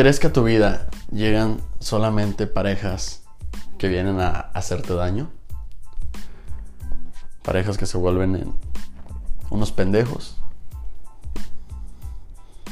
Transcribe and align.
¿Crees 0.00 0.18
que 0.18 0.28
a 0.28 0.32
tu 0.32 0.44
vida 0.44 0.86
llegan 1.12 1.60
solamente 1.78 2.46
parejas 2.46 3.20
que 3.76 3.86
vienen 3.86 4.18
a 4.18 4.30
hacerte 4.30 4.94
daño? 4.94 5.30
Parejas 7.42 7.76
que 7.76 7.84
se 7.84 7.98
vuelven 7.98 8.34
en 8.34 8.54
unos 9.50 9.72
pendejos. 9.72 10.38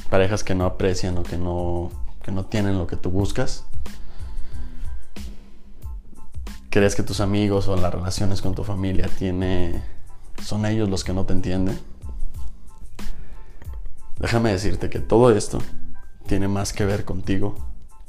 Parejas 0.09 0.43
que 0.43 0.55
no 0.55 0.65
aprecian 0.65 1.19
o 1.19 1.23
que 1.23 1.37
no, 1.37 1.91
que 2.23 2.33
no 2.33 2.47
tienen 2.47 2.79
lo 2.79 2.87
que 2.87 2.97
tú 2.97 3.11
buscas. 3.11 3.67
¿Crees 6.71 6.97
que 6.97 7.03
tus 7.03 7.21
amigos 7.21 7.69
o 7.69 7.77
las 7.77 7.93
relaciones 7.93 8.41
con 8.41 8.55
tu 8.55 8.65
familia 8.65 9.07
tiene, 9.19 9.83
son 10.43 10.65
ellos 10.65 10.89
los 10.89 11.05
que 11.05 11.13
no 11.13 11.27
te 11.27 11.35
entienden? 11.35 11.79
Déjame 14.19 14.51
decirte 14.51 14.89
que 14.89 14.99
todo 14.99 15.37
esto 15.37 15.59
tiene 16.29 16.47
más 16.47 16.73
que 16.73 16.85
ver 16.85 17.05
contigo 17.05 17.57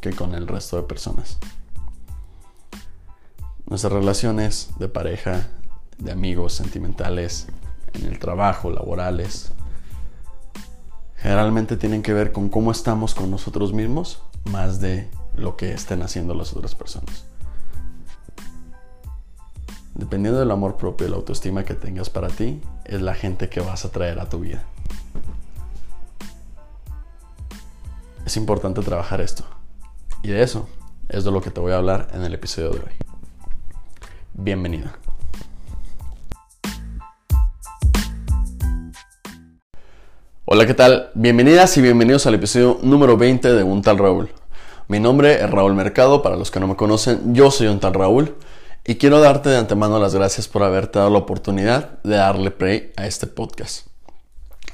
que 0.01 0.11
con 0.11 0.35
el 0.35 0.45
resto 0.45 0.75
de 0.75 0.83
personas. 0.83 1.39
Nuestras 3.65 3.93
relaciones 3.93 4.71
de 4.77 4.89
pareja, 4.89 5.47
de 5.97 6.11
amigos, 6.11 6.53
sentimentales, 6.53 7.47
en 7.93 8.05
el 8.05 8.19
trabajo, 8.19 8.69
laborales, 8.71 9.53
generalmente 11.15 11.77
tienen 11.77 12.03
que 12.03 12.13
ver 12.13 12.31
con 12.31 12.49
cómo 12.49 12.71
estamos 12.71 13.15
con 13.15 13.31
nosotros 13.31 13.73
mismos 13.73 14.21
más 14.51 14.79
de 14.81 15.09
lo 15.35 15.55
que 15.55 15.71
estén 15.71 16.01
haciendo 16.01 16.33
las 16.33 16.53
otras 16.53 16.75
personas. 16.75 17.25
Dependiendo 19.95 20.39
del 20.39 20.51
amor 20.51 20.75
propio 20.75 21.07
y 21.07 21.09
la 21.09 21.15
autoestima 21.15 21.63
que 21.63 21.73
tengas 21.73 22.09
para 22.09 22.27
ti, 22.27 22.61
es 22.83 23.01
la 23.01 23.15
gente 23.15 23.49
que 23.49 23.61
vas 23.61 23.85
a 23.85 23.91
traer 23.91 24.19
a 24.19 24.29
tu 24.29 24.39
vida. 24.39 24.63
Es 28.29 28.37
importante 28.37 28.81
trabajar 28.81 29.21
esto. 29.21 29.43
Y 30.21 30.27
de 30.27 30.43
eso 30.43 30.69
es 31.07 31.23
de 31.23 31.31
lo 31.31 31.41
que 31.41 31.49
te 31.49 31.59
voy 31.59 31.71
a 31.71 31.77
hablar 31.77 32.09
en 32.13 32.23
el 32.23 32.35
episodio 32.35 32.69
de 32.69 32.77
hoy. 32.77 32.91
Bienvenida. 34.33 34.93
Hola, 40.45 40.67
¿qué 40.67 40.75
tal? 40.75 41.09
Bienvenidas 41.15 41.75
y 41.77 41.81
bienvenidos 41.81 42.27
al 42.27 42.35
episodio 42.35 42.77
número 42.83 43.17
20 43.17 43.51
de 43.51 43.63
Un 43.63 43.81
tal 43.81 43.97
Raúl. 43.97 44.29
Mi 44.87 44.99
nombre 44.99 45.43
es 45.43 45.49
Raúl 45.49 45.73
Mercado, 45.73 46.21
para 46.21 46.35
los 46.35 46.51
que 46.51 46.59
no 46.59 46.67
me 46.67 46.75
conocen, 46.75 47.33
yo 47.33 47.49
soy 47.49 47.65
un 47.65 47.79
tal 47.79 47.95
Raúl 47.95 48.35
y 48.85 48.97
quiero 48.97 49.19
darte 49.19 49.49
de 49.49 49.57
antemano 49.57 49.97
las 49.97 50.13
gracias 50.13 50.47
por 50.47 50.61
haberte 50.61 50.99
dado 50.99 51.09
la 51.09 51.17
oportunidad 51.17 51.99
de 52.03 52.17
darle 52.17 52.51
play 52.51 52.93
a 52.95 53.07
este 53.07 53.25
podcast. 53.25 53.87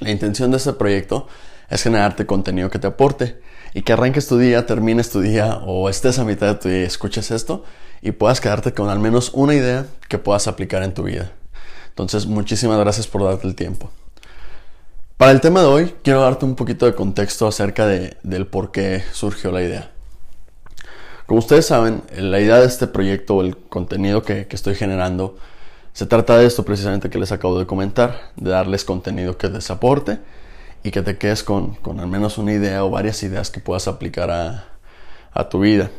La 0.01 0.11
intención 0.11 0.51
de 0.51 0.57
este 0.57 0.73
proyecto 0.73 1.29
es 1.69 1.83
generarte 1.83 2.25
contenido 2.25 2.69
que 2.69 2.79
te 2.79 2.87
aporte 2.87 3.39
y 3.73 3.81
que 3.81 3.93
arranques 3.93 4.27
tu 4.27 4.37
día, 4.37 4.65
termines 4.65 5.09
tu 5.09 5.21
día 5.21 5.61
o 5.65 5.89
estés 5.89 6.19
a 6.19 6.23
mitad 6.23 6.47
de 6.47 6.55
tu 6.55 6.69
día 6.69 6.81
y 6.81 6.85
escuches 6.85 7.31
esto 7.31 7.63
y 8.01 8.11
puedas 8.11 8.39
quedarte 8.39 8.73
con 8.73 8.89
al 8.89 8.99
menos 8.99 9.31
una 9.33 9.53
idea 9.53 9.85
que 10.07 10.17
puedas 10.17 10.47
aplicar 10.47 10.83
en 10.83 10.93
tu 10.93 11.03
vida. 11.03 11.31
Entonces, 11.89 12.25
muchísimas 12.25 12.77
gracias 12.79 13.07
por 13.07 13.23
darte 13.23 13.47
el 13.47 13.55
tiempo. 13.55 13.89
Para 15.17 15.31
el 15.31 15.41
tema 15.41 15.61
de 15.61 15.67
hoy, 15.67 15.95
quiero 16.03 16.21
darte 16.21 16.45
un 16.45 16.55
poquito 16.55 16.85
de 16.85 16.93
contexto 16.93 17.47
acerca 17.47 17.87
de, 17.87 18.17
del 18.23 18.47
por 18.47 18.71
qué 18.71 19.03
surgió 19.11 19.51
la 19.51 19.61
idea. 19.61 19.91
Como 21.25 21.39
ustedes 21.39 21.65
saben, 21.65 22.03
la 22.15 22.39
idea 22.39 22.59
de 22.59 22.67
este 22.67 22.85
proyecto, 22.85 23.41
el 23.41 23.57
contenido 23.57 24.21
que, 24.21 24.45
que 24.45 24.55
estoy 24.55 24.75
generando, 24.75 25.37
se 25.93 26.05
trata 26.05 26.37
de 26.37 26.45
esto 26.45 26.63
precisamente 26.63 27.09
que 27.09 27.17
les 27.17 27.31
acabo 27.31 27.57
de 27.57 27.65
comentar, 27.65 28.31
de 28.35 28.51
darles 28.51 28.83
contenido 28.83 29.37
que 29.37 29.47
les 29.47 29.71
aporte 29.71 30.19
y 30.85 30.91
que 30.91 31.01
te 31.01 31.17
quedes 31.17 31.43
con, 31.43 31.73
con, 31.73 31.99
al 31.99 32.05
menos 32.05 32.37
una 32.37 32.53
idea 32.53 32.85
o 32.85 32.91
varias 32.91 33.23
ideas 33.23 33.49
que 33.49 33.59
puedas 33.59 33.87
aplicar 33.87 34.29
a, 34.29 34.65
a 35.31 35.49
tu 35.49 35.59
vida. 35.61 35.89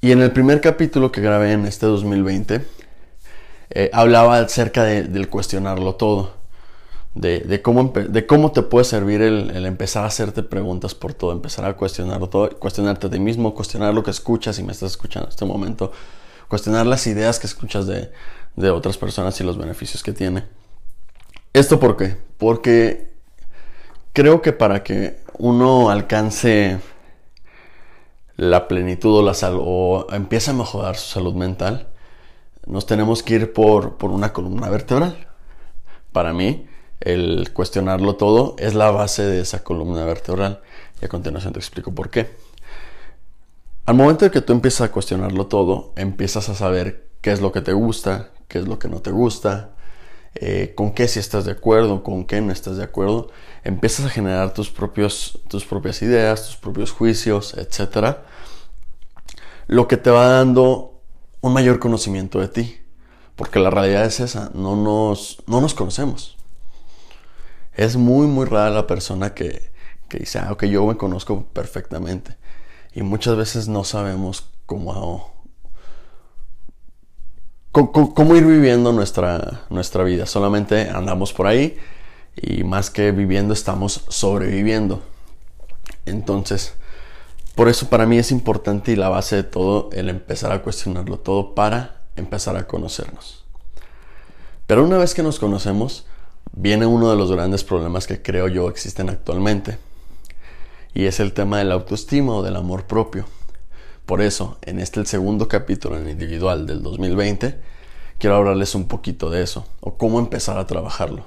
Y 0.00 0.12
en 0.12 0.22
el 0.22 0.32
primer 0.32 0.62
capítulo 0.62 1.12
que 1.12 1.20
grabé 1.20 1.52
en 1.52 1.66
este 1.66 1.84
2020, 1.84 2.64
eh, 3.68 3.90
hablaba 3.92 4.38
acerca 4.38 4.82
de, 4.84 5.02
del 5.02 5.28
cuestionarlo 5.28 5.96
todo, 5.96 6.32
de, 7.14 7.40
de, 7.40 7.60
cómo, 7.60 7.92
de 7.92 8.26
cómo 8.26 8.50
te 8.50 8.62
puede 8.62 8.86
servir 8.86 9.20
el, 9.20 9.50
el, 9.50 9.66
empezar 9.66 10.04
a 10.04 10.06
hacerte 10.06 10.42
preguntas 10.42 10.94
por 10.94 11.12
todo, 11.12 11.32
empezar 11.32 11.66
a 11.66 11.76
cuestionarlo 11.76 12.30
todo, 12.30 12.48
cuestionarte 12.58 13.08
a 13.08 13.10
ti 13.10 13.20
mismo, 13.20 13.54
cuestionar 13.54 13.92
lo 13.92 14.02
que 14.02 14.10
escuchas 14.10 14.56
si 14.56 14.62
me 14.62 14.72
estás 14.72 14.92
escuchando 14.92 15.26
en 15.26 15.32
este 15.32 15.44
momento, 15.44 15.92
cuestionar 16.48 16.86
las 16.86 17.06
ideas 17.06 17.38
que 17.38 17.46
escuchas 17.46 17.86
de, 17.86 18.10
de 18.56 18.70
otras 18.70 18.96
personas 18.96 19.38
y 19.38 19.44
los 19.44 19.58
beneficios 19.58 20.02
que 20.02 20.14
tiene. 20.14 20.44
¿Esto 21.52 21.78
por 21.78 21.98
qué? 21.98 22.16
Porque 22.38 23.17
creo 24.18 24.42
que 24.42 24.52
para 24.52 24.82
que 24.82 25.20
uno 25.38 25.90
alcance 25.90 26.80
la 28.34 28.66
plenitud 28.66 29.18
o 29.18 29.22
la 29.22 29.32
salud 29.32 29.62
o 29.64 30.06
empiece 30.10 30.50
a 30.50 30.54
mejorar 30.54 30.96
su 30.96 31.08
salud 31.08 31.34
mental, 31.34 31.86
nos 32.66 32.84
tenemos 32.84 33.22
que 33.22 33.34
ir 33.36 33.52
por, 33.52 33.96
por 33.96 34.10
una 34.10 34.32
columna 34.32 34.68
vertebral. 34.70 35.28
Para 36.10 36.32
mí, 36.32 36.66
el 36.98 37.52
cuestionarlo 37.52 38.16
todo 38.16 38.56
es 38.58 38.74
la 38.74 38.90
base 38.90 39.22
de 39.22 39.40
esa 39.40 39.62
columna 39.62 40.04
vertebral. 40.04 40.62
Y 41.00 41.04
a 41.04 41.08
continuación 41.08 41.52
te 41.52 41.60
explico 41.60 41.94
por 41.94 42.10
qué. 42.10 42.28
Al 43.86 43.94
momento 43.94 44.24
de 44.24 44.32
que 44.32 44.40
tú 44.40 44.52
empiezas 44.52 44.88
a 44.88 44.90
cuestionarlo 44.90 45.46
todo, 45.46 45.92
empiezas 45.94 46.48
a 46.48 46.56
saber 46.56 47.06
qué 47.20 47.30
es 47.30 47.40
lo 47.40 47.52
que 47.52 47.60
te 47.60 47.72
gusta, 47.72 48.30
qué 48.48 48.58
es 48.58 48.66
lo 48.66 48.80
que 48.80 48.88
no 48.88 48.98
te 48.98 49.12
gusta, 49.12 49.76
eh, 50.40 50.72
con 50.74 50.92
qué 50.92 51.08
si 51.08 51.18
estás 51.18 51.44
de 51.44 51.52
acuerdo, 51.52 52.02
con 52.02 52.24
qué 52.24 52.40
no 52.40 52.52
estás 52.52 52.76
de 52.76 52.84
acuerdo, 52.84 53.30
empiezas 53.64 54.06
a 54.06 54.10
generar 54.10 54.54
tus, 54.54 54.72
tus 55.48 55.64
propias 55.64 56.02
ideas, 56.02 56.46
tus 56.46 56.56
propios 56.56 56.92
juicios, 56.92 57.54
etc. 57.54 58.16
Lo 59.66 59.88
que 59.88 59.96
te 59.96 60.10
va 60.10 60.28
dando 60.28 61.00
un 61.40 61.52
mayor 61.52 61.78
conocimiento 61.78 62.40
de 62.40 62.48
ti. 62.48 62.80
Porque 63.36 63.60
la 63.60 63.70
realidad 63.70 64.04
es 64.04 64.18
esa, 64.18 64.50
no 64.52 64.74
nos, 64.74 65.44
no 65.46 65.60
nos 65.60 65.72
conocemos. 65.72 66.36
Es 67.72 67.96
muy, 67.96 68.26
muy 68.26 68.46
rara 68.46 68.70
la 68.70 68.88
persona 68.88 69.32
que, 69.32 69.70
que 70.08 70.18
dice, 70.18 70.40
ah, 70.40 70.50
ok, 70.50 70.64
yo 70.64 70.84
me 70.84 70.96
conozco 70.96 71.44
perfectamente. 71.52 72.36
Y 72.92 73.02
muchas 73.02 73.36
veces 73.36 73.68
no 73.68 73.84
sabemos 73.84 74.50
cómo 74.66 75.37
cómo 77.86 78.36
ir 78.36 78.44
viviendo 78.44 78.92
nuestra, 78.92 79.62
nuestra 79.70 80.04
vida. 80.04 80.26
Solamente 80.26 80.88
andamos 80.90 81.32
por 81.32 81.46
ahí 81.46 81.76
y 82.36 82.64
más 82.64 82.90
que 82.90 83.12
viviendo 83.12 83.54
estamos 83.54 84.04
sobreviviendo. 84.08 85.02
Entonces, 86.06 86.74
por 87.54 87.68
eso 87.68 87.88
para 87.88 88.06
mí 88.06 88.18
es 88.18 88.30
importante 88.30 88.92
y 88.92 88.96
la 88.96 89.08
base 89.08 89.36
de 89.36 89.42
todo 89.42 89.90
el 89.92 90.08
empezar 90.08 90.52
a 90.52 90.62
cuestionarlo 90.62 91.18
todo 91.18 91.54
para 91.54 92.02
empezar 92.16 92.56
a 92.56 92.66
conocernos. 92.66 93.44
Pero 94.66 94.84
una 94.84 94.98
vez 94.98 95.14
que 95.14 95.22
nos 95.22 95.38
conocemos, 95.38 96.06
viene 96.52 96.86
uno 96.86 97.10
de 97.10 97.16
los 97.16 97.32
grandes 97.32 97.64
problemas 97.64 98.06
que 98.06 98.22
creo 98.22 98.48
yo 98.48 98.68
existen 98.68 99.08
actualmente. 99.08 99.78
Y 100.94 101.06
es 101.06 101.20
el 101.20 101.32
tema 101.32 101.58
del 101.58 101.72
autoestima 101.72 102.34
o 102.34 102.42
del 102.42 102.56
amor 102.56 102.84
propio. 102.84 103.24
Por 104.08 104.22
eso, 104.22 104.56
en 104.62 104.80
este 104.80 105.00
el 105.00 105.06
segundo 105.06 105.48
capítulo 105.48 105.98
en 105.98 106.08
individual 106.08 106.66
del 106.66 106.82
2020, 106.82 107.60
quiero 108.18 108.36
hablarles 108.36 108.74
un 108.74 108.88
poquito 108.88 109.28
de 109.28 109.42
eso, 109.42 109.66
o 109.80 109.98
cómo 109.98 110.18
empezar 110.18 110.56
a 110.56 110.66
trabajarlo. 110.66 111.26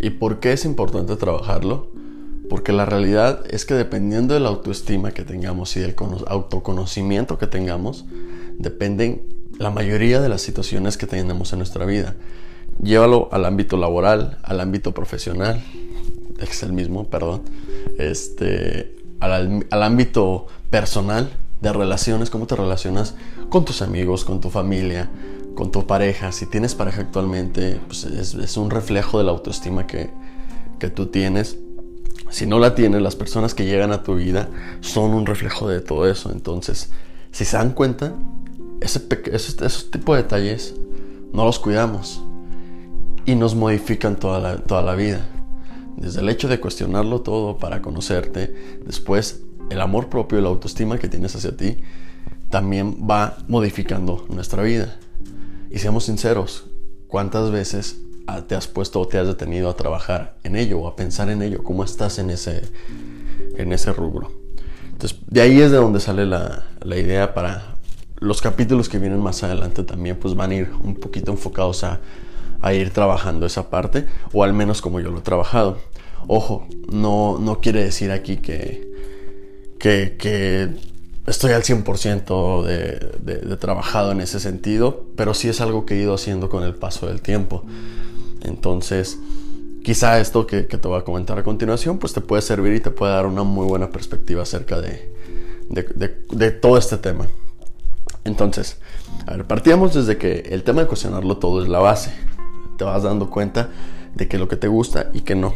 ¿Y 0.00 0.10
por 0.10 0.40
qué 0.40 0.52
es 0.52 0.64
importante 0.64 1.14
trabajarlo? 1.14 1.92
Porque 2.50 2.72
la 2.72 2.86
realidad 2.86 3.44
es 3.48 3.64
que 3.64 3.74
dependiendo 3.74 4.34
de 4.34 4.40
la 4.40 4.48
autoestima 4.48 5.12
que 5.12 5.22
tengamos 5.22 5.76
y 5.76 5.80
del 5.80 5.94
autoconocimiento 6.26 7.38
que 7.38 7.46
tengamos, 7.46 8.04
dependen 8.58 9.22
la 9.60 9.70
mayoría 9.70 10.20
de 10.20 10.28
las 10.28 10.42
situaciones 10.42 10.96
que 10.96 11.06
tenemos 11.06 11.52
en 11.52 11.60
nuestra 11.60 11.84
vida 11.84 12.16
llévalo 12.82 13.28
al 13.32 13.44
ámbito 13.44 13.76
laboral, 13.76 14.38
al 14.42 14.60
ámbito 14.60 14.92
profesional, 14.92 15.62
es 16.38 16.62
el 16.62 16.72
mismo, 16.72 17.08
perdón, 17.08 17.42
este, 17.98 18.96
al, 19.20 19.66
al, 19.70 19.82
ámbito 19.82 20.46
personal 20.70 21.30
de 21.60 21.72
relaciones, 21.72 22.30
cómo 22.30 22.46
te 22.46 22.56
relacionas 22.56 23.14
con 23.48 23.64
tus 23.64 23.82
amigos, 23.82 24.24
con 24.24 24.40
tu 24.40 24.50
familia, 24.50 25.10
con 25.54 25.72
tu 25.72 25.86
pareja. 25.86 26.30
Si 26.30 26.46
tienes 26.46 26.74
pareja 26.74 27.02
actualmente, 27.02 27.80
pues 27.86 28.04
es, 28.04 28.34
es 28.34 28.56
un 28.56 28.70
reflejo 28.70 29.18
de 29.18 29.24
la 29.24 29.32
autoestima 29.32 29.86
que, 29.86 30.10
que 30.78 30.88
tú 30.90 31.06
tienes. 31.06 31.58
Si 32.30 32.46
no 32.46 32.58
la 32.58 32.74
tienes, 32.74 33.02
las 33.02 33.16
personas 33.16 33.54
que 33.54 33.64
llegan 33.64 33.90
a 33.90 34.02
tu 34.02 34.14
vida 34.14 34.48
son 34.80 35.14
un 35.14 35.26
reflejo 35.26 35.68
de 35.68 35.80
todo 35.80 36.08
eso. 36.08 36.30
Entonces, 36.30 36.90
si 37.32 37.44
se 37.44 37.56
dan 37.56 37.72
cuenta, 37.72 38.12
ese, 38.80 39.02
ese, 39.32 39.64
esos 39.64 39.90
tipos 39.90 40.16
de 40.16 40.22
detalles 40.22 40.74
no 41.32 41.44
los 41.44 41.58
cuidamos 41.58 42.22
y 43.28 43.34
nos 43.34 43.54
modifican 43.54 44.16
toda 44.16 44.40
la, 44.40 44.56
toda 44.56 44.80
la 44.80 44.94
vida. 44.94 45.20
Desde 45.98 46.20
el 46.20 46.30
hecho 46.30 46.48
de 46.48 46.60
cuestionarlo 46.60 47.20
todo 47.20 47.58
para 47.58 47.82
conocerte, 47.82 48.80
después 48.86 49.42
el 49.68 49.82
amor 49.82 50.08
propio 50.08 50.38
y 50.38 50.42
la 50.42 50.48
autoestima 50.48 50.96
que 50.96 51.08
tienes 51.08 51.36
hacia 51.36 51.54
ti 51.54 51.76
también 52.48 53.06
va 53.08 53.36
modificando 53.46 54.24
nuestra 54.30 54.62
vida. 54.62 54.96
Y 55.70 55.78
seamos 55.78 56.04
sinceros, 56.04 56.70
¿cuántas 57.06 57.50
veces 57.50 58.00
te 58.46 58.54
has 58.54 58.66
puesto 58.66 58.98
o 58.98 59.06
te 59.06 59.18
has 59.18 59.26
detenido 59.26 59.68
a 59.68 59.76
trabajar 59.76 60.38
en 60.42 60.56
ello 60.56 60.80
o 60.80 60.88
a 60.88 60.96
pensar 60.96 61.28
en 61.28 61.42
ello? 61.42 61.62
¿Cómo 61.62 61.84
estás 61.84 62.18
en 62.18 62.30
ese, 62.30 62.62
en 63.58 63.74
ese 63.74 63.92
rubro? 63.92 64.32
Entonces, 64.90 65.18
de 65.26 65.42
ahí 65.42 65.60
es 65.60 65.70
de 65.70 65.76
donde 65.76 66.00
sale 66.00 66.24
la, 66.24 66.64
la 66.80 66.96
idea 66.96 67.34
para 67.34 67.74
los 68.20 68.40
capítulos 68.40 68.88
que 68.88 68.98
vienen 68.98 69.20
más 69.20 69.42
adelante 69.42 69.82
también, 69.82 70.16
pues 70.16 70.34
van 70.34 70.50
a 70.52 70.54
ir 70.54 70.70
un 70.82 70.94
poquito 70.94 71.30
enfocados 71.30 71.84
a, 71.84 72.00
a 72.60 72.72
ir 72.72 72.90
trabajando 72.90 73.46
esa 73.46 73.70
parte, 73.70 74.06
o 74.32 74.44
al 74.44 74.52
menos 74.52 74.80
como 74.82 75.00
yo 75.00 75.10
lo 75.10 75.18
he 75.18 75.22
trabajado. 75.22 75.78
Ojo, 76.26 76.66
no, 76.90 77.38
no 77.38 77.60
quiere 77.60 77.84
decir 77.84 78.10
aquí 78.10 78.38
que, 78.38 78.88
que, 79.78 80.76
estoy 81.26 81.52
al 81.52 81.62
100% 81.62 82.62
de, 82.64 83.38
de, 83.40 83.56
trabajado 83.56 84.12
en 84.12 84.20
ese 84.20 84.40
sentido, 84.40 85.06
pero 85.16 85.34
sí 85.34 85.48
es 85.48 85.60
algo 85.60 85.86
que 85.86 85.94
he 85.94 86.02
ido 86.02 86.14
haciendo 86.14 86.48
con 86.48 86.64
el 86.64 86.74
paso 86.74 87.06
del 87.06 87.22
tiempo. 87.22 87.64
Entonces, 88.42 89.18
quizá 89.84 90.20
esto 90.20 90.46
que, 90.46 90.66
que, 90.66 90.78
te 90.78 90.88
voy 90.88 90.98
a 90.98 91.04
comentar 91.04 91.38
a 91.38 91.44
continuación, 91.44 91.98
pues 91.98 92.12
te 92.12 92.20
puede 92.20 92.42
servir 92.42 92.74
y 92.74 92.80
te 92.80 92.90
puede 92.90 93.12
dar 93.12 93.26
una 93.26 93.42
muy 93.42 93.66
buena 93.66 93.90
perspectiva 93.90 94.42
acerca 94.42 94.80
de, 94.80 95.10
de 95.70 96.50
todo 96.50 96.76
este 96.78 96.96
tema. 96.96 97.28
Entonces, 98.24 98.78
a 99.26 99.32
ver, 99.32 99.46
partíamos 99.46 99.94
desde 99.94 100.18
que 100.18 100.48
el 100.50 100.62
tema 100.62 100.82
de 100.82 100.86
cuestionarlo 100.86 101.38
todo 101.38 101.62
es 101.62 101.68
la 101.68 101.78
base. 101.78 102.10
Te 102.78 102.84
vas 102.84 103.02
dando 103.02 103.28
cuenta 103.28 103.68
de 104.14 104.28
que 104.28 104.38
lo 104.38 104.48
que 104.48 104.56
te 104.56 104.68
gusta 104.68 105.10
y 105.12 105.20
que 105.22 105.34
no. 105.34 105.52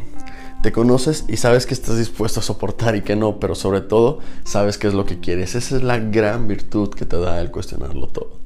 Te 0.62 0.72
conoces 0.72 1.24
y 1.28 1.38
sabes 1.38 1.66
que 1.66 1.74
estás 1.74 1.96
dispuesto 1.96 2.40
a 2.40 2.42
soportar 2.42 2.94
y 2.96 3.02
que 3.02 3.16
no, 3.16 3.40
pero 3.40 3.54
sobre 3.54 3.80
todo 3.80 4.18
sabes 4.44 4.76
qué 4.76 4.88
es 4.88 4.94
lo 4.94 5.06
que 5.06 5.20
quieres. 5.20 5.54
Esa 5.54 5.76
es 5.76 5.82
la 5.82 5.98
gran 5.98 6.48
virtud 6.48 6.90
que 6.90 7.06
te 7.06 7.18
da 7.18 7.40
el 7.40 7.50
cuestionarlo 7.50 8.08
todo. 8.08 8.38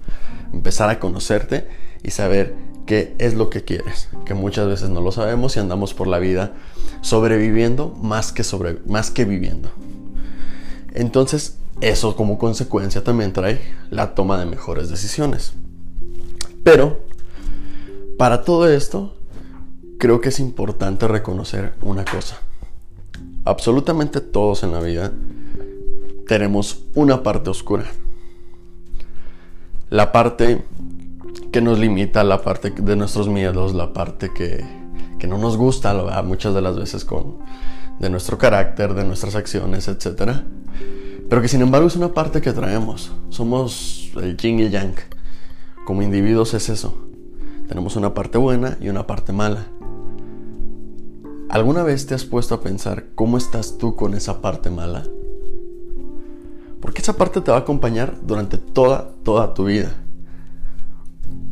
Empezar 0.53 0.91
a 0.91 1.01
conocerte 1.01 1.67
y 2.03 2.11
saber 2.11 2.55
qué 2.87 3.15
es 3.19 3.35
lo 3.35 3.51
que 3.51 3.65
quieres, 3.65 4.09
que 4.25 4.35
muchas 4.35 4.69
veces 4.69 4.91
no 4.91 5.01
lo 5.01 5.11
sabemos 5.11 5.57
y 5.57 5.61
andamos 5.61 5.93
por 5.93 6.07
la 6.07 6.19
vida 6.19 6.53
sobreviviendo 7.01 7.95
más 8.03 8.31
que, 8.33 8.45
sobre, 8.45 8.79
más 8.87 9.11
que 9.11 9.25
viviendo. 9.25 9.71
Entonces, 10.95 11.57
eso 11.81 12.15
como 12.15 12.39
consecuencia 12.39 13.03
también 13.03 13.33
trae 13.33 13.61
la 13.91 14.15
toma 14.15 14.39
de 14.39 14.47
mejores 14.47 14.89
decisiones. 14.89 15.55
Pero, 16.63 17.06
para 18.19 18.45
todo 18.45 18.69
esto, 18.69 19.15
creo 19.99 20.21
que 20.21 20.31
es 20.31 20.41
importante 20.41 21.09
reconocer 21.09 21.75
una 21.83 22.05
cosa. 22.05 22.39
Absolutamente 23.45 24.21
todos 24.21 24.63
en 24.63 24.73
la 24.73 24.81
vida 24.81 25.13
tenemos 26.27 26.85
una 26.95 27.23
parte 27.23 27.51
oscura. 27.51 27.85
La 29.91 30.11
parte 30.13 30.65
que 31.53 31.61
nos 31.61 31.79
limita, 31.79 32.25
la 32.25 32.43
parte 32.43 32.71
de 32.71 32.97
nuestros 32.97 33.29
miedos, 33.29 33.75
la 33.75 33.93
parte 33.93 34.33
que, 34.35 34.65
que 35.19 35.27
no 35.27 35.39
nos 35.39 35.57
gusta, 35.57 35.95
muchas 36.23 36.55
de 36.55 36.63
las 36.63 36.77
veces 36.77 37.05
con 37.05 37.39
de 37.99 38.11
nuestro 38.11 38.37
carácter, 38.37 38.95
de 38.95 39.05
nuestras 39.05 39.37
acciones, 39.37 39.89
etc. 39.89 40.43
Pero 41.29 41.43
que 41.43 41.49
sin 41.49 41.63
embargo 41.63 41.87
es 41.87 41.97
una 41.97 42.13
parte 42.13 42.41
que 42.41 42.53
traemos. 42.53 43.13
Somos 43.31 44.11
el 44.17 44.37
yin 44.37 44.59
y 44.59 44.63
el 44.65 44.71
yang. 44.71 44.95
Como 45.85 46.03
individuos 46.03 46.53
es 46.55 46.69
eso. 46.69 47.06
Tenemos 47.69 47.97
una 47.97 48.15
parte 48.15 48.39
buena 48.39 48.77
y 48.81 48.89
una 48.89 49.07
parte 49.07 49.33
mala. 49.33 49.67
¿Alguna 51.49 51.83
vez 51.83 52.07
te 52.07 52.15
has 52.15 52.25
puesto 52.25 52.55
a 52.55 52.61
pensar 52.61 53.07
cómo 53.15 53.39
estás 53.39 53.79
tú 53.79 53.97
con 53.97 54.15
esa 54.15 54.41
parte 54.41 54.71
mala? 54.71 55.05
Porque 56.81 57.03
esa 57.03 57.17
parte 57.17 57.41
te 57.41 57.51
va 57.51 57.57
a 57.57 57.61
acompañar 57.61 58.19
durante 58.23 58.59
toda, 58.59 59.11
toda 59.25 59.55
tu 59.55 59.65
vida. 59.65 59.95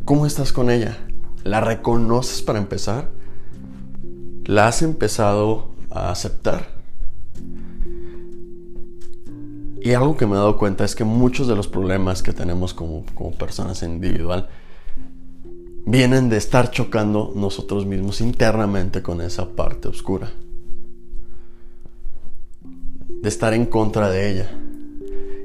¿Cómo 0.05 0.25
estás 0.25 0.53
con 0.53 0.69
ella? 0.69 0.97
¿La 1.43 1.59
reconoces 1.61 2.41
para 2.41 2.59
empezar? 2.59 3.09
¿La 4.45 4.67
has 4.67 4.81
empezado 4.81 5.69
a 5.89 6.11
aceptar? 6.11 6.67
Y 9.81 9.93
algo 9.93 10.17
que 10.17 10.25
me 10.25 10.33
he 10.33 10.37
dado 10.37 10.57
cuenta 10.57 10.85
es 10.85 10.95
que 10.95 11.03
muchos 11.03 11.47
de 11.47 11.55
los 11.55 11.67
problemas 11.67 12.23
que 12.23 12.33
tenemos 12.33 12.73
como, 12.73 13.05
como 13.15 13.31
personas 13.31 13.83
individual 13.83 14.49
vienen 15.85 16.29
de 16.29 16.37
estar 16.37 16.71
chocando 16.71 17.31
nosotros 17.35 17.85
mismos 17.85 18.21
internamente 18.21 19.01
con 19.01 19.21
esa 19.21 19.49
parte 19.49 19.87
oscura. 19.87 20.31
De 23.21 23.29
estar 23.29 23.53
en 23.53 23.65
contra 23.65 24.09
de 24.09 24.31
ella. 24.31 24.49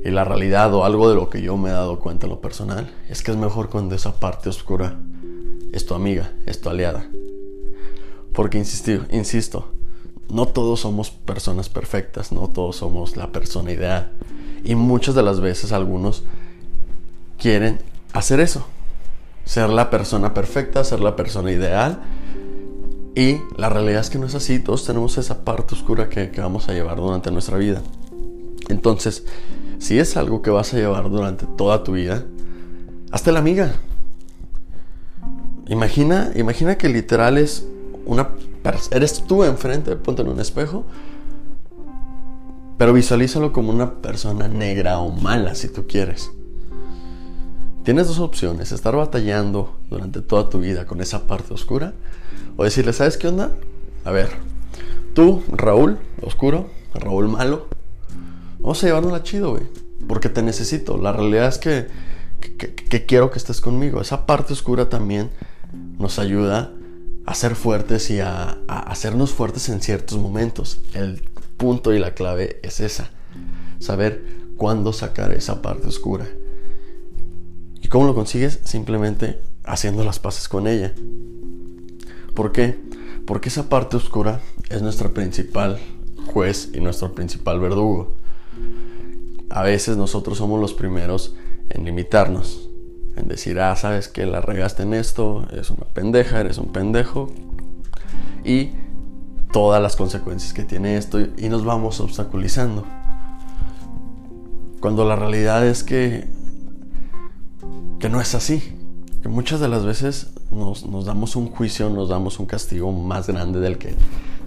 Y 0.03 0.11
la 0.11 0.25
realidad 0.25 0.73
o 0.73 0.85
algo 0.85 1.11
de 1.11 1.15
lo 1.15 1.29
que 1.29 1.43
yo 1.43 1.59
me 1.59 1.69
he 1.69 1.73
dado 1.73 2.01
cuenta 2.01 2.27
en 2.27 2.31
lo 2.31 2.41
personal 2.41 2.91
es 3.11 3.23
que 3.23 3.33
es 3.33 3.37
mejor 3.37 3.69
cuando 3.69 3.95
esa 3.95 4.19
parte 4.19 4.49
oscura 4.49 4.99
es 5.73 5.85
tu 5.85 5.95
amiga, 5.95 6.33
es 6.47 6.61
tu 6.61 6.71
aliada. 6.71 7.07
Porque 8.33 8.57
insistir, 8.57 9.07
insisto, 9.11 9.73
no 10.31 10.47
todos 10.47 10.81
somos 10.81 11.11
personas 11.11 11.69
perfectas, 11.69 12.33
no 12.33 12.49
todos 12.49 12.77
somos 12.77 13.17
la 13.19 13.31
persona 13.31 13.73
ideal. 13.73 14.13
Y 14.65 14.75
muchas 14.75 15.15
de 15.15 15.23
las 15.23 15.41
veces 15.41 15.73
algunos 15.73 16.23
quieren 17.39 17.81
hacer 18.13 18.41
eso, 18.41 18.67
ser 19.51 19.69
la 19.69 19.91
persona 19.91 20.33
perfecta, 20.33 20.85
ser 20.85 21.01
la 21.01 21.17
persona 21.17 21.51
ideal. 21.51 21.99
Y 23.17 23.39
la 23.57 23.69
realidad 23.69 24.01
es 24.01 24.09
que 24.09 24.17
no 24.17 24.27
es 24.27 24.37
así, 24.37 24.61
todos 24.61 24.87
tenemos 24.87 25.19
esa 25.19 25.45
parte 25.45 25.75
oscura 25.75 26.09
que, 26.09 26.31
vamos 26.37 26.69
a 26.69 26.73
llevar 26.73 26.99
durante 26.99 27.33
nuestra 27.33 27.59
vida. 27.59 27.83
Entonces, 28.69 29.25
si 29.81 29.99
es 29.99 30.17
algo 30.17 30.41
que 30.41 30.51
vas 30.51 30.73
a 30.73 30.77
llevar 30.77 31.11
durante 31.11 31.47
toda 31.47 31.83
tu 31.83 31.95
vida, 31.95 32.25
hazte 33.11 33.33
la 33.33 33.41
amiga. 33.41 33.73
Imagina, 35.67 36.31
imagina 36.37 36.79
que 36.79 36.89
literal 36.89 37.37
es 37.37 37.67
una 38.07 38.31
eres 38.93 39.25
tú 39.25 39.43
enfrente, 39.43 39.97
ponte 39.97 40.23
en 40.23 40.29
un 40.29 40.39
espejo, 40.39 40.85
pero 42.79 42.93
visualízalo 42.93 43.53
como 43.53 43.73
una 43.73 43.95
persona 43.95 44.47
negra 44.47 45.01
o 45.01 45.11
mala 45.11 45.57
si 45.57 45.67
tú 45.67 45.89
quieres. 45.89 46.31
Tienes 47.85 48.09
dos 48.09 48.19
opciones, 48.19 48.73
estar 48.73 48.95
batallando 48.95 49.79
durante 49.89 50.21
toda 50.21 50.51
tu 50.51 50.59
vida 50.61 50.87
con 50.87 51.01
esa 51.01 51.27
parte 51.27 51.55
oscura 51.55 51.95
o 52.57 52.65
decirle, 52.65 52.93
¿sabes 52.93 53.17
qué 53.17 53.29
onda? 53.29 53.53
A 54.05 54.11
ver, 54.11 54.29
tú, 55.15 55.43
Raúl, 55.51 55.99
oscuro, 56.21 56.69
Raúl 56.93 57.29
malo, 57.29 57.69
vamos 58.59 58.85
a 58.85 58.87
llevárnosla 58.87 59.23
chido, 59.23 59.53
güey, 59.53 59.63
porque 60.07 60.29
te 60.29 60.43
necesito. 60.43 60.99
La 60.99 61.13
realidad 61.13 61.49
es 61.49 61.57
que, 61.57 61.87
que, 62.41 63.07
quiero 63.07 63.31
que 63.31 63.39
estés 63.39 63.63
conmigo. 63.63 64.03
Esa 64.03 64.27
parte 64.27 64.53
oscura 64.53 64.91
también 64.91 65.31
nos 65.99 66.19
ayuda 66.19 66.73
a 67.25 67.35
ser 67.35 67.55
fuertes 67.55 68.11
y 68.11 68.21
a, 68.21 68.59
a 68.69 68.79
hacernos 68.91 69.31
fuertes 69.31 69.71
en 69.71 69.81
ciertos 69.81 70.19
momentos. 70.19 70.83
El 70.93 71.23
punto 71.57 71.95
y 71.95 71.99
la 71.99 72.13
clave 72.13 72.61
es 72.63 72.81
esa, 72.81 73.09
saber 73.79 74.23
cuándo 74.59 74.93
sacar 74.93 75.33
esa 75.33 75.63
parte 75.63 75.89
oscura. 75.89 76.27
¿Y 77.91 77.93
cómo 77.93 78.07
lo 78.07 78.15
consigues? 78.15 78.61
Simplemente 78.63 79.41
haciendo 79.65 80.05
las 80.05 80.21
paces 80.21 80.49
con 80.49 80.69
ella. 80.69 80.95
¿Por 82.37 82.53
qué? 82.53 82.79
Porque 83.27 83.49
esa 83.49 83.69
parte 83.69 83.97
oscura 83.97 84.41
es 84.69 84.81
nuestro 84.81 85.13
principal 85.13 85.81
juez 86.33 86.71
y 86.73 86.79
nuestro 86.79 87.17
principal 87.17 87.59
verdugo. 87.59 88.15
A 89.49 89.65
veces 89.65 89.97
nosotros 89.97 90.39
somos 90.39 90.61
los 90.61 90.73
primeros 90.73 91.35
en 91.69 91.85
limitarnos, 91.85 92.71
en 93.17 93.27
decir, 93.27 93.59
ah, 93.59 93.75
sabes 93.75 94.07
que 94.07 94.25
la 94.25 94.41
regaste 94.41 94.85
en 94.85 94.95
esto, 94.95 95.49
eres 95.51 95.71
una 95.71 95.87
pendeja, 95.87 96.39
eres 96.39 96.59
un 96.59 96.71
pendejo, 96.71 97.33
y 98.45 98.71
todas 99.53 99.83
las 99.83 99.97
consecuencias 99.97 100.53
que 100.53 100.63
tiene 100.63 100.97
esto, 100.97 101.19
y 101.37 101.49
nos 101.49 101.65
vamos 101.65 101.99
obstaculizando. 101.99 102.87
Cuando 104.79 105.05
la 105.05 105.17
realidad 105.17 105.67
es 105.67 105.83
que 105.83 106.39
que 108.01 108.09
no 108.09 108.21
es 108.21 108.35
así. 108.35 108.77
Que 109.23 109.29
muchas 109.29 109.61
de 109.61 109.69
las 109.69 109.85
veces 109.85 110.33
nos, 110.51 111.05
damos 111.05 111.37
un 111.37 111.49
juicio, 111.51 111.91
nos 111.91 112.09
damos 112.09 112.41
un 112.41 112.47
castigo 112.47 112.91
más 112.91 113.29
grande 113.29 113.61
del 113.61 113.77
que, 113.77 113.95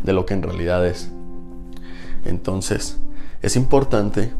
de 0.04 0.14
lo 0.14 0.26
que 0.26 0.34
en 0.34 0.42
realidad 0.42 0.86
es. 0.86 1.10
Entonces, 2.26 2.98
es 3.42 3.56
importante 3.56 4.34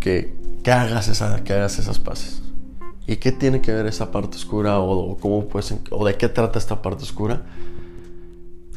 que, 0.00 0.34
que, 0.64 0.72
hagas, 0.72 1.06
esa, 1.08 1.44
que 1.44 1.52
hagas 1.52 1.78
esas 1.78 2.00
paces. 2.00 2.42
¿Y 3.06 3.16
qué 3.16 3.30
tiene 3.30 3.60
que 3.60 3.72
ver 3.72 3.86
esa 3.86 4.10
parte 4.10 4.36
oscura 4.36 4.80
o, 4.80 5.16
cómo 5.18 5.46
pues, 5.46 5.72
o 5.90 6.04
de 6.04 6.16
qué 6.16 6.28
trata 6.28 6.58
esta 6.58 6.82
parte 6.82 7.04
oscura? 7.04 7.42